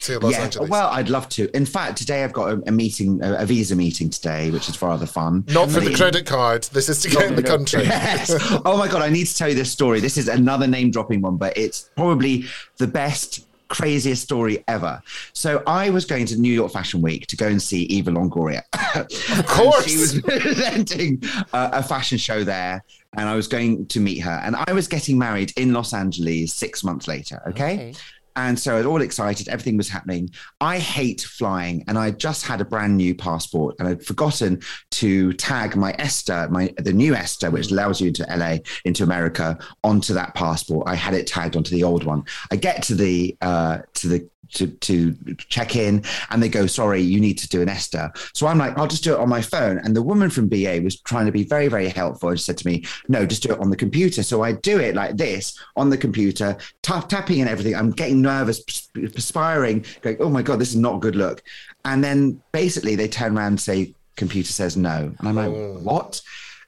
to 0.00 0.18
Los 0.18 0.32
yeah, 0.32 0.42
Angeles? 0.42 0.68
well, 0.70 0.88
I'd 0.88 1.08
love 1.08 1.28
to. 1.30 1.54
In 1.56 1.66
fact, 1.66 1.98
today 1.98 2.24
I've 2.24 2.32
got 2.32 2.50
a, 2.52 2.62
a 2.66 2.72
meeting, 2.72 3.22
a, 3.22 3.34
a 3.42 3.46
visa 3.46 3.76
meeting 3.76 4.10
today, 4.10 4.50
which 4.50 4.68
is 4.68 4.80
rather 4.80 5.06
fun. 5.06 5.44
Not 5.48 5.70
for 5.70 5.80
the 5.80 5.90
But- 5.90 5.96
credit 5.98 6.26
card. 6.26 6.64
This 6.64 6.88
is 6.88 7.00
to 7.02 7.10
get 7.10 7.26
in 7.26 7.36
the 7.36 7.42
country. 7.42 7.82
Yes. 7.90 8.30
Oh 8.64 8.76
my 8.78 8.88
god, 8.88 9.02
I 9.02 9.08
need 9.10 9.26
to 9.26 9.36
tell 9.36 9.48
you 9.48 9.54
this 9.54 9.70
story. 9.70 10.00
This 10.00 10.16
is 10.16 10.28
another 10.28 10.66
name 10.66 10.90
dropping 10.90 11.20
one, 11.20 11.36
but 11.36 11.56
it's 11.56 11.90
probably 11.96 12.44
the 12.78 12.86
best, 12.86 13.46
craziest 13.68 14.22
story 14.22 14.64
ever. 14.68 15.02
So 15.32 15.62
I 15.66 15.90
was 15.90 16.04
going 16.04 16.26
to 16.26 16.36
New 16.40 16.52
York 16.52 16.72
Fashion 16.72 17.02
Week 17.02 17.26
to 17.28 17.36
go 17.36 17.46
and 17.46 17.60
see 17.60 17.82
Eva 17.84 18.10
Longoria. 18.10 18.62
Of 19.38 19.46
course. 19.46 19.86
she 19.86 19.96
was 19.98 20.20
presenting 20.24 21.22
uh, 21.52 21.70
a 21.72 21.82
fashion 21.82 22.18
show 22.18 22.42
there, 22.42 22.82
and 23.16 23.28
I 23.28 23.34
was 23.36 23.46
going 23.46 23.86
to 23.86 24.00
meet 24.00 24.18
her. 24.20 24.40
And 24.44 24.56
I 24.56 24.72
was 24.72 24.88
getting 24.88 25.16
married 25.18 25.52
in 25.56 25.72
Los 25.72 25.92
Angeles 25.94 26.52
six 26.52 26.82
months 26.82 27.06
later. 27.06 27.40
Okay. 27.48 27.74
Okay. 27.74 27.94
And 28.36 28.58
so 28.58 28.74
I 28.74 28.78
was 28.78 28.86
all 28.86 29.02
excited. 29.02 29.48
Everything 29.48 29.76
was 29.76 29.88
happening. 29.88 30.30
I 30.60 30.78
hate 30.78 31.22
flying, 31.22 31.84
and 31.88 31.98
I 31.98 32.10
just 32.10 32.44
had 32.44 32.60
a 32.60 32.64
brand 32.64 32.96
new 32.96 33.14
passport, 33.14 33.76
and 33.78 33.88
I'd 33.88 34.04
forgotten 34.04 34.60
to 34.92 35.32
tag 35.34 35.76
my 35.76 35.94
ESTA, 35.98 36.48
my 36.50 36.72
the 36.78 36.92
new 36.92 37.14
ESTA, 37.14 37.50
which 37.50 37.70
allows 37.70 38.00
you 38.00 38.08
into 38.08 38.26
LA, 38.34 38.58
into 38.84 39.02
America, 39.02 39.58
onto 39.84 40.14
that 40.14 40.34
passport. 40.34 40.88
I 40.88 40.94
had 40.94 41.14
it 41.14 41.26
tagged 41.26 41.56
onto 41.56 41.74
the 41.74 41.84
old 41.84 42.04
one. 42.04 42.24
I 42.50 42.56
get 42.56 42.82
to 42.84 42.94
the 42.94 43.36
uh, 43.40 43.78
to 43.94 44.08
the 44.08 44.28
to, 44.54 44.66
to 44.66 45.14
check 45.36 45.76
in 45.76 46.04
and 46.30 46.42
they 46.42 46.48
go, 46.48 46.66
sorry, 46.66 47.00
you 47.00 47.20
need 47.20 47.38
to 47.38 47.48
do 47.48 47.62
an 47.62 47.68
ESTA. 47.68 48.12
So 48.32 48.46
I'm 48.46 48.58
like, 48.58 48.76
I'll 48.78 48.86
just 48.86 49.04
do 49.04 49.14
it 49.14 49.20
on 49.20 49.28
my 49.28 49.42
phone. 49.42 49.78
And 49.78 49.94
the 49.94 50.02
woman 50.02 50.30
from 50.30 50.48
BA 50.48 50.80
was 50.82 51.00
trying 51.00 51.26
to 51.26 51.32
be 51.32 51.44
very, 51.44 51.68
very 51.68 51.88
helpful 51.88 52.30
and 52.30 52.40
said 52.40 52.58
to 52.58 52.66
me, 52.66 52.84
no, 53.08 53.26
just 53.26 53.42
do 53.42 53.52
it 53.52 53.60
on 53.60 53.70
the 53.70 53.76
computer. 53.76 54.22
So 54.22 54.42
I 54.42 54.52
do 54.52 54.78
it 54.78 54.94
like 54.94 55.16
this 55.16 55.58
on 55.76 55.90
the 55.90 55.98
computer, 55.98 56.56
tap, 56.82 57.08
tapping 57.08 57.40
and 57.40 57.48
everything. 57.48 57.74
I'm 57.74 57.90
getting 57.90 58.22
nervous, 58.22 58.88
perspiring, 58.94 59.84
going, 60.02 60.16
oh 60.20 60.30
my 60.30 60.42
God, 60.42 60.58
this 60.58 60.70
is 60.70 60.76
not 60.76 60.96
a 60.96 61.00
good 61.00 61.16
look. 61.16 61.42
And 61.84 62.02
then 62.04 62.42
basically 62.52 62.96
they 62.96 63.08
turn 63.08 63.36
around 63.36 63.52
and 63.52 63.60
say, 63.60 63.94
computer 64.16 64.52
says 64.52 64.76
no. 64.76 65.14
And 65.18 65.28
I'm 65.28 65.34
like, 65.34 65.48
oh. 65.48 65.78
what? 65.82 66.20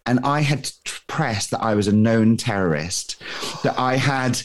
And 0.06 0.20
I 0.24 0.40
had 0.40 0.70
pressed 1.06 1.50
that 1.52 1.62
I 1.62 1.74
was 1.74 1.86
a 1.86 1.92
known 1.92 2.36
terrorist, 2.36 3.22
that 3.62 3.78
I 3.78 3.96
had 3.96 4.40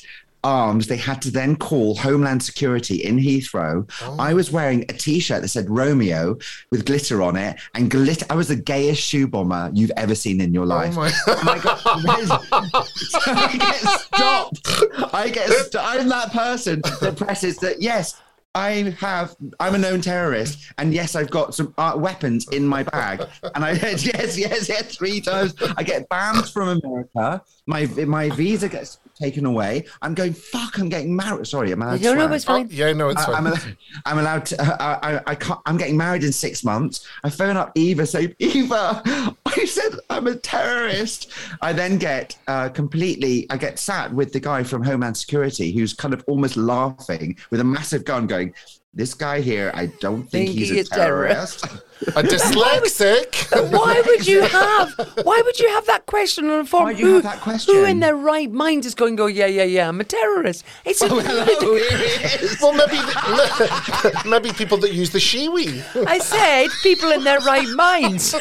arms, 0.48 0.88
they 0.88 0.96
had 0.96 1.22
to 1.22 1.30
then 1.30 1.58
call 1.58 1.96
Homeland 1.96 2.42
Security 2.42 3.04
in 3.04 3.18
Heathrow. 3.18 3.90
Oh. 4.02 4.16
I 4.18 4.34
was 4.34 4.50
wearing 4.50 4.84
a 4.84 4.94
T-shirt 4.94 5.42
that 5.42 5.50
said 5.50 5.70
Romeo 5.70 6.38
with 6.72 6.86
glitter 6.86 7.22
on 7.22 7.36
it, 7.36 7.60
and 7.74 7.92
glitter. 7.92 8.26
I 8.30 8.36
was 8.36 8.48
the 8.48 8.56
gayest 8.56 9.02
shoe 9.02 9.28
bomber 9.28 9.70
you've 9.74 9.92
ever 9.98 10.16
seen 10.16 10.40
in 10.40 10.54
your 10.54 10.64
oh 10.64 10.68
life. 10.68 10.96
Oh 10.98 11.42
my, 11.44 11.52
I 11.52 11.60
got, 11.60 11.82
I 13.28 13.58
get 13.58 13.76
stopped. 14.00 15.14
I 15.14 15.30
get. 15.30 15.50
St- 15.50 15.84
I'm 15.84 16.08
that 16.10 16.32
person 16.32 16.82
that 17.02 17.18
presses 17.18 17.58
that. 17.58 17.82
Yes, 17.82 18.20
I 18.56 18.96
have, 19.00 19.36
I'm 19.60 19.76
a 19.76 19.78
known 19.78 20.02
terrorist, 20.02 20.72
and 20.80 20.94
yes, 20.94 21.16
I've 21.16 21.30
got 21.30 21.54
some 21.54 21.74
uh, 21.78 21.94
weapons 21.96 22.48
in 22.50 22.66
my 22.66 22.82
bag. 22.84 23.24
And 23.54 23.64
I 23.64 23.78
said 23.78 24.02
yes, 24.14 24.38
yes, 24.38 24.68
yes, 24.68 24.96
three 24.96 25.22
times. 25.22 25.54
I 25.78 25.84
get 25.84 26.10
banned 26.10 26.48
from 26.50 26.70
America. 26.70 27.42
My 27.68 27.86
my 27.86 28.30
visa 28.32 28.68
gets 28.68 29.00
taken 29.20 29.46
away. 29.46 29.86
I'm 30.02 30.14
going, 30.14 30.34
fuck, 30.34 30.80
I'm 30.80 30.90
getting 30.90 31.16
married. 31.16 31.46
Sorry, 31.48 31.72
I'm 31.72 31.82
allowed 31.82 32.00
You 32.00 32.06
don't 32.06 32.18
know 32.18 32.28
what's 32.28 32.46
fine. 32.46 32.66
Oh, 32.66 32.74
yeah, 32.74 32.94
no, 32.94 33.10
it's 33.10 33.22
I, 33.22 33.26
fine. 33.26 33.36
I'm, 33.36 33.48
allowed, 33.48 33.78
I'm 34.06 34.20
allowed 34.20 34.46
to. 34.48 34.62
Uh, 34.62 35.00
I, 35.04 35.32
I 35.32 35.36
can't. 35.36 35.60
I'm 35.66 35.78
getting 35.78 35.98
married 35.98 36.24
in 36.24 36.32
six 36.32 36.64
months. 36.64 37.08
I 37.24 37.30
phone 37.30 37.58
up 37.58 37.72
Eva, 37.76 38.06
say, 38.06 38.36
Eva, 38.40 39.36
I 39.62 39.66
said 39.66 40.00
I'm 40.10 40.28
a 40.28 40.36
terrorist. 40.36 41.32
I 41.62 41.74
then 41.74 41.98
get 41.98 42.38
uh, 42.48 42.70
completely. 42.70 43.48
I 43.50 43.58
get 43.58 43.80
sat 43.80 44.14
with 44.14 44.32
the 44.32 44.40
guy 44.40 44.64
from 44.64 44.84
Homeland 44.84 45.18
Security, 45.18 45.72
who's 45.72 45.94
kind 45.94 46.14
of 46.14 46.24
almost 46.28 46.58
laughing 46.58 47.38
with 47.50 47.60
a 47.60 47.64
massive 47.64 48.06
gun, 48.06 48.28
going, 48.28 48.54
"This 48.94 49.14
guy 49.14 49.42
here, 49.42 49.72
I 49.74 49.88
don't 50.00 50.24
think, 50.24 50.50
Think 50.50 50.60
he's 50.60 50.70
he 50.70 50.80
a 50.80 50.84
terrorist." 50.84 51.64
terrorist." 51.64 51.84
a 52.02 52.24
dyslexic. 52.24 53.72
Why 53.72 54.02
would 54.06 54.28
you 54.28 54.42
have? 54.42 54.94
Why 55.24 55.42
would 55.44 55.60
you 55.60 55.70
have 55.70 55.86
that 55.88 56.06
question 56.06 56.50
on 56.50 56.62
a 56.62 56.66
form? 56.66 56.86
Why 56.86 56.94
do 56.94 57.00
you 57.00 57.06
who, 57.08 57.14
have 57.16 57.24
that 57.24 57.42
question? 57.42 57.76
Who 57.76 57.84
in 57.86 58.00
their 58.00 58.16
right 58.16 58.52
mind 58.52 58.86
is 58.86 58.96
going? 58.96 59.16
to 59.16 59.24
Go, 59.24 59.28
yeah, 59.28 59.48
yeah, 59.48 59.64
yeah. 59.64 59.88
I'm 59.88 60.00
a 60.00 60.04
terrorist. 60.04 60.64
It's 60.86 61.02
oh, 61.02 61.08
a, 61.08 61.10
oh, 61.14 61.20
hello, 61.20 61.76
here 61.76 61.98
he 61.98 62.46
is. 62.46 62.62
well, 62.62 62.74
maybe 62.74 64.30
maybe 64.30 64.52
people 64.54 64.78
that 64.80 64.94
use 64.94 65.10
the 65.10 65.20
shiwi. 65.20 65.84
I 66.08 66.20
said 66.20 66.70
people 66.84 67.12
in 67.12 67.24
their 67.24 67.40
right 67.40 67.68
minds. 67.70 68.36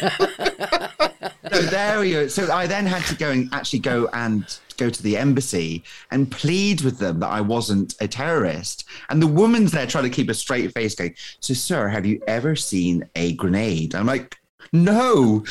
So 1.53 1.63
there 1.63 2.01
we 2.01 2.11
go. 2.13 2.27
So 2.29 2.53
I 2.53 2.67
then 2.67 2.87
had 2.87 3.05
to 3.05 3.17
go 3.17 3.31
and 3.31 3.49
actually 3.53 3.79
go 3.79 4.09
and 4.13 4.59
go 4.77 4.91
to 4.91 5.03
the 5.03 5.17
embassy 5.17 5.83
and 6.11 6.31
plead 6.31 6.83
with 6.83 6.99
them 6.99 7.21
that 7.21 7.29
I 7.29 7.41
wasn't 7.41 7.95
a 8.01 8.09
terrorist. 8.09 8.85
And 9.09 9.23
the 9.23 9.27
woman's 9.27 9.73
there 9.73 9.87
trying 9.87 10.05
to 10.05 10.11
keep 10.11 10.29
a 10.29 10.35
straight 10.35 10.73
face, 10.73 10.95
going, 10.95 11.15
"So, 11.41 11.55
sir, 11.55 11.89
have 11.89 12.07
you 12.07 12.21
ever 12.27 12.57
seen 12.57 13.09
a 13.15 13.33
grenade?" 13.47 13.95
I'm 13.95 14.07
like, 14.07 14.37
"No." 14.73 15.45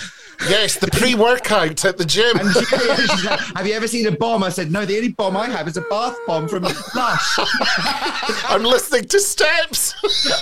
Yes, 0.49 0.75
the 0.75 0.87
pre-workout 0.87 1.85
at 1.85 1.97
the 1.97 2.05
gym. 2.05 2.37
And 2.37 2.53
she, 2.53 2.65
she's 2.65 3.25
like, 3.25 3.39
have 3.55 3.65
you 3.65 3.73
ever 3.73 3.87
seen 3.87 4.05
a 4.05 4.11
bomb? 4.11 4.43
I 4.43 4.49
said, 4.49 4.69
no, 4.69 4.85
the 4.85 4.97
only 4.97 5.13
bomb 5.13 5.37
I 5.37 5.47
have 5.47 5.65
is 5.67 5.77
a 5.77 5.81
bath 5.81 6.17
bomb 6.27 6.49
from 6.49 6.63
Lush. 6.63 6.75
I'm 8.49 8.63
listening 8.63 9.05
to 9.05 9.19
steps. 9.19 9.95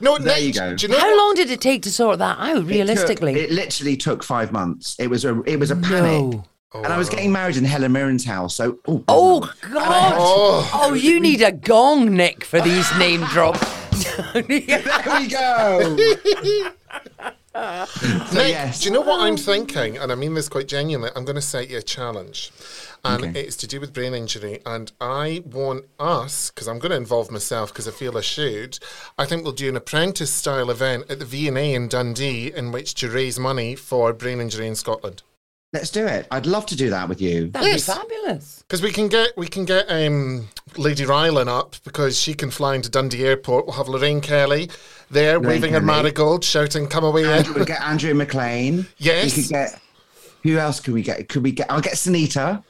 no, 0.00 0.18
There 0.18 0.36
Nick, 0.36 0.42
you 0.42 0.52
go. 0.52 0.76
Do 0.76 0.86
you 0.86 0.92
know 0.92 0.98
How 0.98 1.08
what? 1.08 1.16
long 1.16 1.34
did 1.34 1.50
it 1.50 1.60
take 1.60 1.82
to 1.82 1.90
sort 1.90 2.18
that 2.18 2.38
out? 2.38 2.50
It 2.50 2.54
took- 2.60 2.68
Realistically, 2.68 3.40
it, 3.40 3.50
literally 3.50 3.96
took 3.96 4.22
five 4.22 4.52
months. 4.52 4.96
It 4.98 5.08
was 5.08 5.24
a 5.24 5.40
it 5.42 5.58
was 5.58 5.70
a 5.70 5.76
panic. 5.76 6.12
No. 6.12 6.44
And 6.74 6.86
oh. 6.86 6.90
I 6.90 6.96
was 6.96 7.10
getting 7.10 7.32
married 7.32 7.56
in 7.56 7.64
Helen 7.64 7.92
Mirren's 7.92 8.24
house. 8.24 8.54
So 8.54 8.78
oh, 8.88 9.04
Oh 9.08 9.40
God. 9.40 9.72
God! 9.72 10.14
Oh. 10.16 10.70
Oh, 10.74 10.94
you 10.94 11.20
need 11.20 11.42
a 11.42 11.52
gong, 11.52 12.14
Nick, 12.14 12.44
for 12.44 12.60
these 12.60 12.90
name 12.98 13.20
drops. 13.26 13.60
there 14.34 14.42
we 14.46 15.28
go. 15.28 15.96
Nick, 17.54 18.48
yes. 18.48 18.80
do 18.80 18.86
you 18.88 18.94
know 18.94 19.02
what 19.02 19.20
I'm 19.20 19.36
thinking? 19.36 19.98
And 19.98 20.10
I 20.10 20.14
mean 20.14 20.32
this 20.34 20.48
quite 20.48 20.68
genuinely. 20.68 21.10
I'm 21.14 21.24
going 21.26 21.36
to 21.36 21.42
set 21.42 21.68
you 21.68 21.78
a 21.78 21.82
challenge. 21.82 22.50
And 23.04 23.24
Okay. 23.24 23.40
it's 23.40 23.56
to 23.56 23.66
do 23.66 23.78
with 23.80 23.92
brain 23.92 24.14
injury. 24.14 24.60
And 24.64 24.90
I 25.00 25.42
want 25.44 25.84
us, 25.98 26.50
because 26.50 26.66
I'm 26.68 26.78
going 26.78 26.92
to 26.92 26.96
involve 26.96 27.30
myself 27.30 27.70
because 27.72 27.86
I 27.86 27.90
feel 27.90 28.16
I 28.16 28.22
should, 28.22 28.78
I 29.18 29.26
think 29.26 29.42
we'll 29.44 29.52
do 29.52 29.68
an 29.68 29.76
apprentice 29.76 30.32
style 30.32 30.70
event 30.70 31.10
at 31.10 31.18
the 31.18 31.24
V&A 31.26 31.74
in 31.74 31.88
Dundee 31.88 32.52
in 32.54 32.72
which 32.72 32.94
to 32.94 33.10
raise 33.10 33.38
money 33.38 33.74
for 33.76 34.12
brain 34.14 34.40
injury 34.40 34.66
in 34.66 34.74
Scotland. 34.74 35.22
Let's 35.72 35.90
do 35.90 36.06
it. 36.06 36.26
I'd 36.30 36.44
love 36.44 36.66
to 36.66 36.76
do 36.76 36.90
that 36.90 37.08
with 37.08 37.22
you. 37.22 37.48
That'd 37.48 37.66
Yes. 37.66 37.86
be 37.86 37.92
fabulous. 37.94 38.62
Because 38.68 38.82
we 38.82 38.92
can 38.92 39.08
get 39.08 39.34
we 39.38 39.46
can 39.46 39.64
get 39.64 39.86
um, 39.90 40.48
Lady 40.76 41.04
Rylan 41.04 41.48
up 41.48 41.76
because 41.82 42.18
she 42.20 42.34
can 42.34 42.50
fly 42.50 42.74
into 42.74 42.90
Dundee 42.90 43.24
Airport. 43.24 43.66
We'll 43.66 43.76
have 43.76 43.88
Lorraine 43.88 44.20
Kelly 44.20 44.68
there 45.10 45.40
waving 45.40 45.72
her 45.72 45.78
Kelly. 45.80 45.86
marigold, 45.86 46.44
shouting, 46.44 46.88
"Come 46.88 47.04
away!" 47.04 47.24
Andrew, 47.24 47.54
we'll 47.54 47.64
get 47.64 47.80
Andrew 47.80 48.12
McLean. 48.12 48.86
Yes. 48.98 49.34
We 49.34 49.42
could 49.44 49.50
get. 49.50 49.80
Who 50.42 50.58
else 50.58 50.78
can 50.78 50.92
we 50.92 51.02
get? 51.02 51.26
Could 51.30 51.42
we 51.42 51.52
get? 51.52 51.70
I'll 51.70 51.80
get 51.80 51.94
Sunita. 51.94 52.62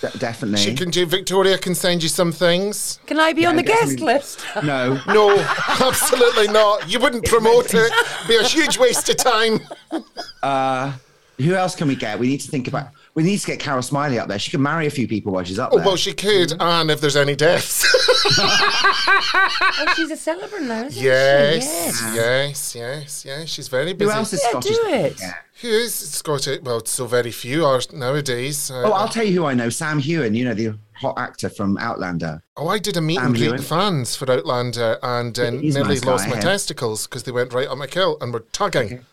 De- 0.00 0.18
definitely. 0.18 0.58
She 0.58 0.74
can 0.74 0.90
do. 0.90 1.06
Victoria 1.06 1.56
can 1.58 1.76
send 1.76 2.02
you 2.02 2.08
some 2.08 2.32
things. 2.32 2.98
Can 3.06 3.20
I 3.20 3.34
be 3.34 3.46
on 3.46 3.54
the 3.54 3.62
guest 3.62 3.98
some- 3.98 4.06
list? 4.06 4.40
No. 4.64 5.00
No, 5.06 5.38
absolutely 5.80 6.48
not. 6.48 6.90
You 6.90 6.98
wouldn't 6.98 7.24
promote 7.26 7.72
it. 7.72 7.92
Be 8.26 8.34
a 8.36 8.42
huge 8.42 8.78
waste 8.78 9.08
of 9.10 9.16
time. 9.16 9.60
Who 11.38 11.54
else 11.54 11.74
can 11.74 11.86
we 11.88 11.96
get? 11.96 12.18
We 12.18 12.28
need 12.28 12.40
to 12.40 12.50
think 12.50 12.66
about. 12.66 12.88
We 13.14 13.22
need 13.22 13.38
to 13.38 13.46
get 13.46 13.58
Carol 13.60 13.82
Smillie 13.82 14.18
up 14.18 14.28
there. 14.28 14.38
She 14.38 14.50
can 14.50 14.62
marry 14.62 14.86
a 14.86 14.90
few 14.90 15.06
people 15.06 15.32
while 15.32 15.44
she's 15.44 15.58
up 15.58 15.70
Oh 15.72 15.76
there. 15.76 15.86
well, 15.86 15.96
she 15.96 16.12
could, 16.14 16.54
and 16.58 16.90
if 16.90 17.00
there's 17.00 17.16
any 17.16 17.36
deaths. 17.36 17.84
Oh, 18.28 19.92
she's 19.96 20.10
a 20.10 20.16
celebrant 20.16 20.66
now, 20.66 20.84
isn't 20.86 21.02
yes, 21.02 21.98
she? 22.10 22.16
yes, 22.16 22.74
yes, 22.74 23.24
yes. 23.24 23.48
She's 23.48 23.68
very 23.68 23.92
busy. 23.92 24.04
Who 24.04 24.08
busy. 24.10 24.18
else 24.18 24.32
is 24.32 24.42
Yeah, 24.42 24.50
Scottish? 24.50 24.76
do 24.76 24.86
it. 24.88 25.20
Yeah. 25.20 25.34
Who 25.62 25.68
is 25.68 25.94
Scottish? 25.94 26.60
Well, 26.62 26.84
so 26.84 27.06
very 27.06 27.30
few 27.30 27.64
are 27.64 27.80
nowadays. 27.92 28.70
Uh, 28.70 28.82
Oh, 28.86 28.92
I'll 28.92 29.08
tell 29.08 29.24
you 29.24 29.34
who 29.34 29.46
I 29.46 29.54
know. 29.54 29.68
Sam 29.68 30.00
Heughan. 30.00 30.34
You 30.34 30.44
know 30.46 30.54
the 30.54 30.78
hot 30.94 31.18
actor 31.18 31.48
from 31.48 31.76
Outlander. 31.78 32.42
Oh, 32.56 32.68
I 32.68 32.78
did 32.78 32.96
a 32.96 33.00
meet 33.00 33.16
Sam 33.16 33.26
and 33.26 33.34
greet 33.36 33.50
Heughan. 33.52 33.62
fans 33.62 34.16
for 34.16 34.30
Outlander 34.30 34.98
and 35.02 35.38
uh, 35.38 35.50
nearly 35.50 35.82
nice 35.82 36.04
lost 36.04 36.24
guy, 36.24 36.30
my 36.30 36.36
yeah. 36.36 36.42
testicles 36.42 37.06
because 37.06 37.22
they 37.24 37.32
went 37.32 37.52
right 37.52 37.68
on 37.68 37.78
my 37.78 37.86
kill 37.86 38.16
and 38.20 38.32
were 38.32 38.44
tugging. 38.52 39.04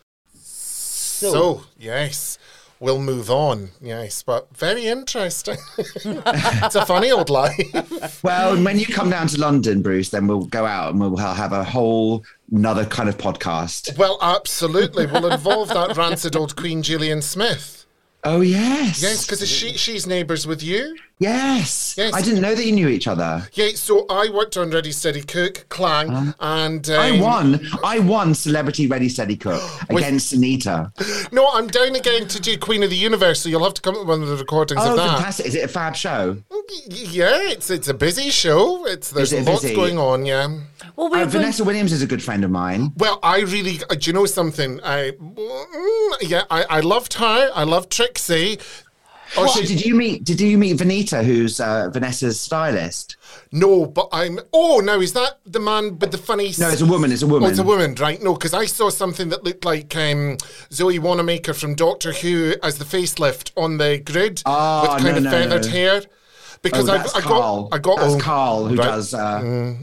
So, 1.31 1.43
oh, 1.43 1.65
yes, 1.79 2.37
we'll 2.79 3.01
move 3.01 3.31
on. 3.31 3.69
Yes, 3.81 4.23
but 4.23 4.55
very 4.55 4.85
interesting. 4.85 5.57
it's 5.77 6.75
a 6.75 6.85
funny 6.85 7.11
old 7.11 7.29
life. 7.29 8.21
Well, 8.23 8.61
when 8.61 8.77
you 8.77 8.85
come 8.85 9.09
down 9.09 9.27
to 9.27 9.39
London, 9.39 9.81
Bruce, 9.81 10.09
then 10.09 10.27
we'll 10.27 10.45
go 10.45 10.65
out 10.65 10.91
and 10.91 10.99
we'll 10.99 11.15
have 11.17 11.53
a 11.53 11.63
whole 11.63 12.23
another 12.51 12.85
kind 12.85 13.09
of 13.09 13.17
podcast. 13.17 13.97
Well, 13.97 14.17
absolutely. 14.21 15.05
We'll 15.05 15.31
involve 15.31 15.69
that 15.69 15.95
rancid 15.97 16.35
old 16.35 16.55
Queen 16.55 16.81
Gillian 16.83 17.21
Smith. 17.21 17.85
Oh 18.25 18.39
yes, 18.39 19.01
Yes, 19.01 19.25
because 19.25 19.45
she 19.49 19.73
she's 19.73 20.07
neighbours 20.07 20.47
with 20.47 20.63
you. 20.63 20.95
Yes. 21.19 21.95
Yes. 21.97 22.13
I 22.13 22.21
didn't 22.21 22.41
know 22.41 22.55
that 22.55 22.65
you 22.65 22.71
knew 22.71 22.87
each 22.87 23.07
other. 23.07 23.47
Yeah, 23.53 23.69
so 23.75 24.05
I 24.09 24.29
worked 24.33 24.57
on 24.57 24.71
Ready 24.71 24.91
Steady 24.91 25.21
Cook, 25.21 25.65
Clang, 25.69 26.33
and 26.39 26.89
um, 26.89 26.99
I 26.99 27.19
won. 27.21 27.67
I 27.83 27.99
won 27.99 28.33
Celebrity 28.33 28.87
Ready 28.87 29.09
Steady 29.09 29.35
Cook 29.35 29.61
against 29.89 30.33
Anita. 30.33 30.91
No, 31.31 31.47
I'm 31.53 31.67
down 31.67 31.95
again 31.95 32.27
to 32.27 32.39
do 32.39 32.57
Queen 32.57 32.83
of 32.83 32.89
the 32.89 32.95
Universe, 32.95 33.41
so 33.41 33.49
you'll 33.49 33.63
have 33.63 33.73
to 33.75 33.81
come 33.81 33.95
to 33.95 34.03
one 34.03 34.21
of 34.21 34.27
the 34.27 34.35
recordings 34.37 34.81
Oh, 34.83 34.91
of 34.91 34.97
that. 34.97 35.15
fantastic! 35.17 35.45
Is 35.47 35.55
it 35.55 35.63
a 35.63 35.67
fab 35.67 35.95
show? 35.95 36.37
Yeah, 36.89 37.39
it's 37.51 37.69
it's 37.69 37.87
a 37.87 37.93
busy 37.93 38.29
show. 38.29 38.85
It's 38.85 39.09
there's 39.11 39.33
it 39.33 39.45
lots 39.45 39.61
busy? 39.63 39.75
going 39.75 39.97
on. 39.97 40.25
Yeah. 40.25 40.47
Well, 40.95 41.09
we're 41.09 41.17
Uh, 41.17 41.19
going- 41.21 41.29
Vanessa 41.29 41.63
Williams 41.63 41.91
is 41.91 42.01
a 42.01 42.07
good 42.07 42.21
friend 42.21 42.43
of 42.43 42.51
mine. 42.51 42.91
Well, 42.97 43.19
I 43.23 43.39
really, 43.41 43.79
uh, 43.89 43.95
do 43.95 44.09
you 44.09 44.13
know 44.13 44.25
something? 44.25 44.79
I, 44.83 45.11
mm, 45.11 46.11
yeah, 46.21 46.43
I, 46.51 46.63
I 46.69 46.79
loved 46.81 47.13
her. 47.15 47.51
I 47.55 47.63
loved 47.63 47.89
Trixie. 47.91 48.59
Oh, 49.35 49.47
So 49.47 49.61
did 49.61 49.83
you 49.83 49.95
meet? 49.95 50.23
Did 50.23 50.39
you 50.39 50.57
meet 50.57 50.77
Vanita, 50.77 51.23
who's 51.23 51.59
uh, 51.59 51.89
Vanessa's 51.91 52.39
stylist? 52.39 53.17
no, 53.51 53.85
but 53.85 54.09
I'm. 54.11 54.39
Oh, 54.53 54.79
now 54.79 54.99
is 54.99 55.13
that 55.13 55.39
the 55.45 55.59
man 55.59 55.97
with 55.99 56.11
the 56.11 56.17
funny? 56.17 56.53
No, 56.59 56.69
it's 56.69 56.81
a 56.81 56.85
woman. 56.85 57.11
It's 57.11 57.23
a 57.23 57.25
Oh, 57.25 57.29
woman. 57.29 57.49
it's 57.49 57.59
a 57.59 57.63
woman, 57.63 57.95
right? 57.95 58.21
No, 58.21 58.33
because 58.33 58.53
I 58.53 58.65
saw 58.65 58.89
something 58.89 59.29
that 59.29 59.43
looked 59.43 59.65
like 59.65 59.95
um, 59.95 60.37
Zoe 60.71 60.99
Wanamaker 60.99 61.53
from 61.53 61.73
Doctor 61.75 62.11
Who 62.13 62.53
as 62.61 62.77
the 62.77 62.85
facelift 62.85 63.51
on 63.57 63.77
the 63.77 63.97
grid 63.99 64.41
Ah, 64.45 64.81
with 64.81 65.03
kind 65.03 65.15
no, 65.15 65.17
of 65.17 65.23
no, 65.23 65.31
feathered 65.31 65.63
no. 65.65 65.69
hair. 65.71 66.01
because 66.61 66.87
oh, 66.87 66.93
that's 66.93 67.13
I 67.15 67.21
got 67.21 67.27
Carl. 67.29 67.69
I 67.71 67.77
got 67.79 67.97
that's 67.99 68.13
oh, 68.13 68.19
Carl 68.19 68.65
who 68.67 68.75
right. 68.75 68.85
does. 68.85 69.13
Uh, 69.13 69.81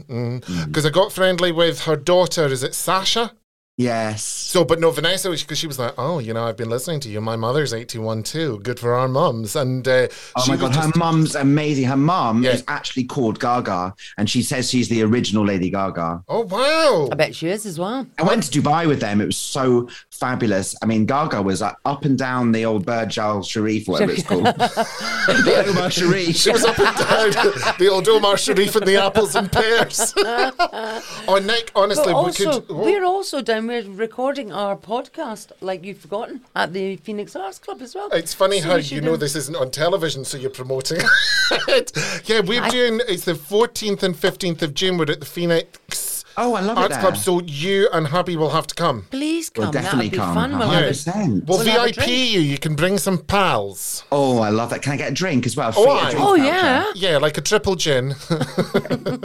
because 0.65 0.85
I 0.85 0.89
got 0.89 1.11
friendly 1.11 1.51
with 1.51 1.81
her 1.81 1.95
daughter. 1.97 2.45
Is 2.45 2.63
it 2.63 2.73
Sasha? 2.73 3.33
Yes. 3.81 4.23
So, 4.23 4.63
but 4.65 4.79
no, 4.79 4.91
Vanessa, 4.91 5.29
because 5.31 5.57
she 5.57 5.67
was 5.67 5.79
like, 5.79 5.93
"Oh, 5.97 6.19
you 6.19 6.33
know, 6.33 6.43
I've 6.45 6.57
been 6.57 6.69
listening 6.69 6.99
to 7.01 7.09
you. 7.09 7.21
My 7.21 7.35
mother's 7.35 7.73
eighty-one 7.73 8.23
too. 8.23 8.59
Good 8.63 8.79
for 8.79 8.93
our 8.93 9.07
mums." 9.07 9.55
And 9.55 9.87
uh, 9.87 10.07
Oh 10.35 10.45
my 10.47 10.53
was 10.53 10.61
god, 10.61 10.75
her 10.75 10.81
just- 10.83 10.95
mum's 10.97 11.35
amazing. 11.35 11.85
Her 11.85 11.97
mum 11.97 12.43
Yeah. 12.43 12.51
is 12.51 12.63
actually 12.67 13.05
called 13.05 13.39
Gaga, 13.39 13.93
and 14.17 14.29
she 14.29 14.41
says 14.43 14.69
she's 14.69 14.89
the 14.89 15.01
original 15.03 15.45
Lady 15.45 15.69
Gaga. 15.69 16.23
Oh 16.27 16.41
wow! 16.41 17.09
I 17.11 17.15
bet 17.15 17.35
she 17.35 17.47
is 17.47 17.65
as 17.65 17.79
well. 17.79 18.05
I 18.19 18.23
went 18.23 18.43
to 18.43 18.61
Dubai 18.61 18.87
with 18.87 18.99
them. 18.99 19.21
It 19.21 19.25
was 19.25 19.37
so 19.37 19.87
fabulous. 20.21 20.75
I 20.83 20.85
mean, 20.85 21.07
Gaga 21.07 21.41
was 21.41 21.61
like 21.61 21.75
up 21.83 22.05
and 22.05 22.15
down 22.15 22.51
the 22.51 22.63
old 22.63 22.85
Burj 22.85 23.17
Al 23.17 23.41
Sharif, 23.41 23.87
whatever 23.87 24.11
it's 24.11 24.21
called. 24.23 24.45
the 24.45 25.63
Omar 25.67 25.89
Sharif. 25.89 26.35
She 26.35 26.51
was 26.51 26.63
up 26.63 26.77
and 26.77 26.95
down 26.95 27.31
the 27.79 27.89
old 27.91 28.07
Omar 28.07 28.37
Sharif 28.37 28.75
and 28.75 28.85
the 28.85 28.97
apples 28.97 29.35
and 29.35 29.51
pears. 29.51 30.13
oh, 30.17 31.41
Nick, 31.43 31.71
honestly, 31.75 32.13
But 32.13 32.23
we 32.23 32.27
also, 32.27 32.61
could. 32.61 32.75
we're 32.75 33.03
also 33.03 33.41
down. 33.41 33.65
We're 33.65 33.81
recording 33.89 34.51
our 34.51 34.77
podcast, 34.77 35.51
like 35.59 35.83
you've 35.83 35.97
forgotten, 35.97 36.41
at 36.55 36.71
the 36.71 36.97
Phoenix 36.97 37.35
Arts 37.35 37.57
Club 37.57 37.81
as 37.81 37.95
well. 37.95 38.09
It's 38.11 38.33
funny 38.35 38.61
So 38.61 38.69
how 38.69 38.75
we 38.75 38.83
you 38.83 39.01
know 39.01 39.17
this 39.17 39.35
isn't 39.35 39.55
on 39.57 39.71
television, 39.71 40.23
so 40.23 40.37
you're 40.37 40.51
promoting 40.51 40.99
it. 41.67 41.91
yeah, 42.25 42.41
we're 42.41 42.69
doing. 42.69 43.01
It's 43.07 43.25
the 43.25 43.33
14th 43.33 44.03
and 44.03 44.13
15th 44.13 44.61
of 44.61 44.75
June. 44.75 44.97
We're 44.99 45.11
at 45.11 45.19
the 45.19 45.25
Phoenix 45.25 46.10
Oh, 46.37 46.53
I 46.55 46.61
love 46.61 46.77
it 46.77 46.81
Arts 46.81 46.93
there. 46.95 47.01
Club, 47.01 47.17
so 47.17 47.41
you 47.41 47.89
and 47.93 48.07
hubby 48.07 48.35
will 48.37 48.49
have 48.51 48.67
to 48.67 48.75
come. 48.75 49.05
Please 49.11 49.49
come. 49.49 49.63
We'll 49.65 49.71
definitely 49.71 50.09
That'll 50.09 50.33
be 50.33 50.33
come. 50.33 50.51
fun. 50.51 50.59
We'll 50.59 50.69
have 50.69 50.83
a- 50.83 50.89
100%. 50.91 51.45
We'll, 51.45 51.57
We'll 51.59 51.85
VIP 51.87 52.07
you. 52.07 52.39
You 52.39 52.57
can 52.57 52.75
bring 52.75 52.97
some 52.97 53.17
pals. 53.17 54.03
Oh, 54.11 54.39
I 54.39 54.49
love 54.49 54.69
that. 54.69 54.81
Can 54.81 54.93
I 54.93 54.97
get 54.97 55.11
a 55.11 55.13
drink 55.13 55.45
as 55.45 55.55
well? 55.57 55.73
Oh, 55.75 55.83
Free 55.83 55.91
aye. 55.91 56.07
a 56.07 56.11
drink 56.11 56.25
Oh 56.27 56.35
yeah. 56.35 56.91
Yeah, 56.95 57.17
like 57.17 57.37
a 57.37 57.41
triple 57.41 57.75
gin, 57.75 58.09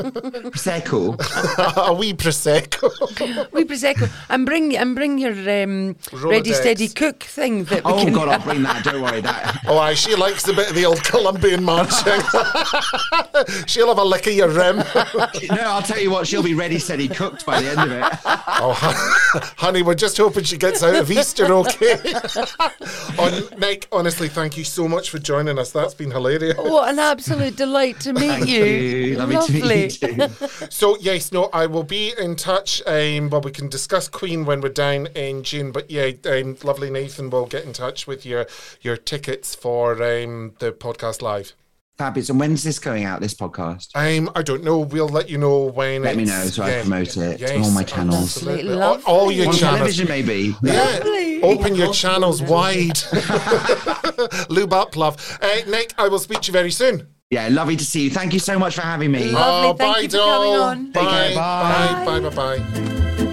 Prosecco. 0.07 1.17
a 1.89 1.93
wee 1.93 2.13
prosecco. 2.15 2.91
We 3.53 3.65
prosecco 3.65 4.11
and 4.29 4.45
bring 4.47 4.77
and 4.77 4.95
bring 4.95 5.19
your 5.19 5.33
um, 5.63 5.97
ready 6.13 6.53
steady 6.53 6.89
cook 6.89 7.23
thing 7.23 7.65
that 7.65 7.85
we 7.85 7.93
Oh 7.93 8.05
can. 8.05 8.13
God, 8.13 8.29
I'll 8.29 8.41
bring 8.41 8.63
that. 8.63 8.85
Don't 8.85 9.03
worry. 9.03 9.21
That 9.21 9.61
Oh, 9.67 9.79
aye, 9.79 9.95
she 9.95 10.15
likes 10.15 10.47
a 10.49 10.53
bit 10.55 10.69
of 10.71 10.75
the 10.75 10.85
old 10.85 11.03
Colombian 11.05 11.63
marching. 11.65 12.21
She'll 13.67 13.89
have 13.89 13.99
a 13.99 14.05
lick 14.05 14.27
of 14.27 14.33
your 14.35 14.49
rim. 14.49 14.77
no, 14.79 15.63
I'll 15.63 15.83
tell 15.83 15.99
you 15.99 16.11
what. 16.11 16.27
She'll 16.27 16.43
be 16.43 16.55
ready, 16.55 16.79
steady, 16.79 16.96
cooked 17.09 17.45
by 17.45 17.61
the 17.61 17.71
end 17.71 17.81
of 17.81 17.93
it. 17.93 18.19
Oh, 18.59 18.73
honey, 19.59 19.83
we're 19.83 19.95
just 19.95 20.17
hoping 20.17 20.45
she 20.45 20.57
gets 20.57 20.83
out 20.83 20.95
of 20.95 21.11
Easter 21.11 21.53
okay. 21.53 21.99
oh, 23.19 23.49
Nick, 23.59 23.87
honestly, 23.93 24.29
thank 24.29 24.57
you 24.57 24.65
so 24.65 24.89
much 24.89 25.11
for 25.11 25.19
joining 25.19 25.59
us. 25.59 25.73
That's 25.73 25.93
been 25.93 26.11
hilarious. 26.11 26.57
What 26.57 26.89
an 26.89 26.99
absolute 26.99 27.55
delight 27.57 28.01
to 28.01 28.15
meet 28.15 28.29
Thank 28.29 28.49
you. 28.49 28.65
you. 28.65 29.17
Lovely 29.19 29.61
to 29.61 29.67
meet 29.67 30.03
you. 30.03 30.29
So, 30.71 30.97
yes, 31.01 31.33
no, 31.33 31.51
I 31.53 31.67
will 31.67 31.83
be 31.83 32.15
in 32.19 32.35
touch. 32.37 32.81
Um, 32.87 33.29
well, 33.29 33.43
we 33.43 33.51
can 33.51 33.69
discuss 33.69 34.09
Queen 34.09 34.47
when 34.47 34.63
we're 34.63 34.71
down 34.71 35.07
in 35.09 35.43
June. 35.43 35.71
But 35.71 35.91
yeah, 35.91 36.13
um, 36.31 36.57
lovely 36.63 36.89
Nathan 36.89 37.29
will 37.29 37.47
get 37.47 37.65
in 37.65 37.73
touch 37.75 38.07
with 38.07 38.25
your 38.25 38.47
your 38.81 38.97
tickets 38.97 39.55
for 39.55 39.93
um, 40.03 40.55
the 40.61 40.73
podcast 40.73 41.21
live. 41.21 41.53
Fabulous. 41.99 42.29
And 42.29 42.39
when's 42.39 42.63
this 42.63 42.79
going 42.79 43.05
out? 43.05 43.21
This 43.21 43.33
podcast? 43.35 43.89
Um, 43.95 44.31
I 44.35 44.43
don't 44.43 44.63
know. 44.63 44.81
We'll 44.81 45.09
let 45.09 45.31
you 45.31 45.39
know 45.39 45.65
when. 45.71 46.03
Let 46.03 46.17
me 46.17 46.25
know 46.25 46.45
so 46.45 46.63
I 46.63 46.71
yeah, 46.71 46.81
promote 46.83 47.17
it 47.17 47.41
yes, 47.41 47.53
on 47.53 47.63
all 47.63 47.71
my 47.71 47.85
channels. 47.85 48.37
absolutely. 48.37 48.75
Lovely. 48.75 49.05
All, 49.07 49.17
all 49.23 49.33
your 49.33 49.49
On 49.49 49.55
channels. 49.55 49.79
television, 49.79 50.09
maybe. 50.09 50.55
Yeah, 50.63 51.41
open 51.43 51.75
your 51.75 51.93
channels 51.95 52.43
wide. 52.43 52.99
Lube 54.51 54.73
up, 54.75 54.95
love. 54.97 55.39
Uh, 55.41 55.49
Nick, 55.69 55.95
I 55.97 56.09
will 56.09 56.19
speak 56.19 56.41
to 56.43 56.49
you 56.49 56.53
very 56.53 56.71
soon. 56.71 57.07
Yeah, 57.31 57.49
lovely 57.49 57.77
to 57.77 57.85
see 57.85 58.05
you. 58.05 58.11
Thank 58.11 58.35
you 58.35 58.41
so 58.41 58.59
much 58.59 58.75
for 58.77 58.83
having 58.83 59.11
me. 59.11 59.31
Lovely, 59.31 59.69
oh, 59.71 59.75
thank 59.75 59.95
bye, 59.97 60.01
you 60.03 60.09
for 60.09 60.17
coming 60.19 60.53
on. 60.53 60.93
Bye, 60.93 61.01
Take 61.01 61.11
care, 61.11 61.35
bye, 61.35 62.05
bye. 62.05 62.21
bye, 62.21 62.31
bye, 62.31 62.59
bye. 62.59 63.33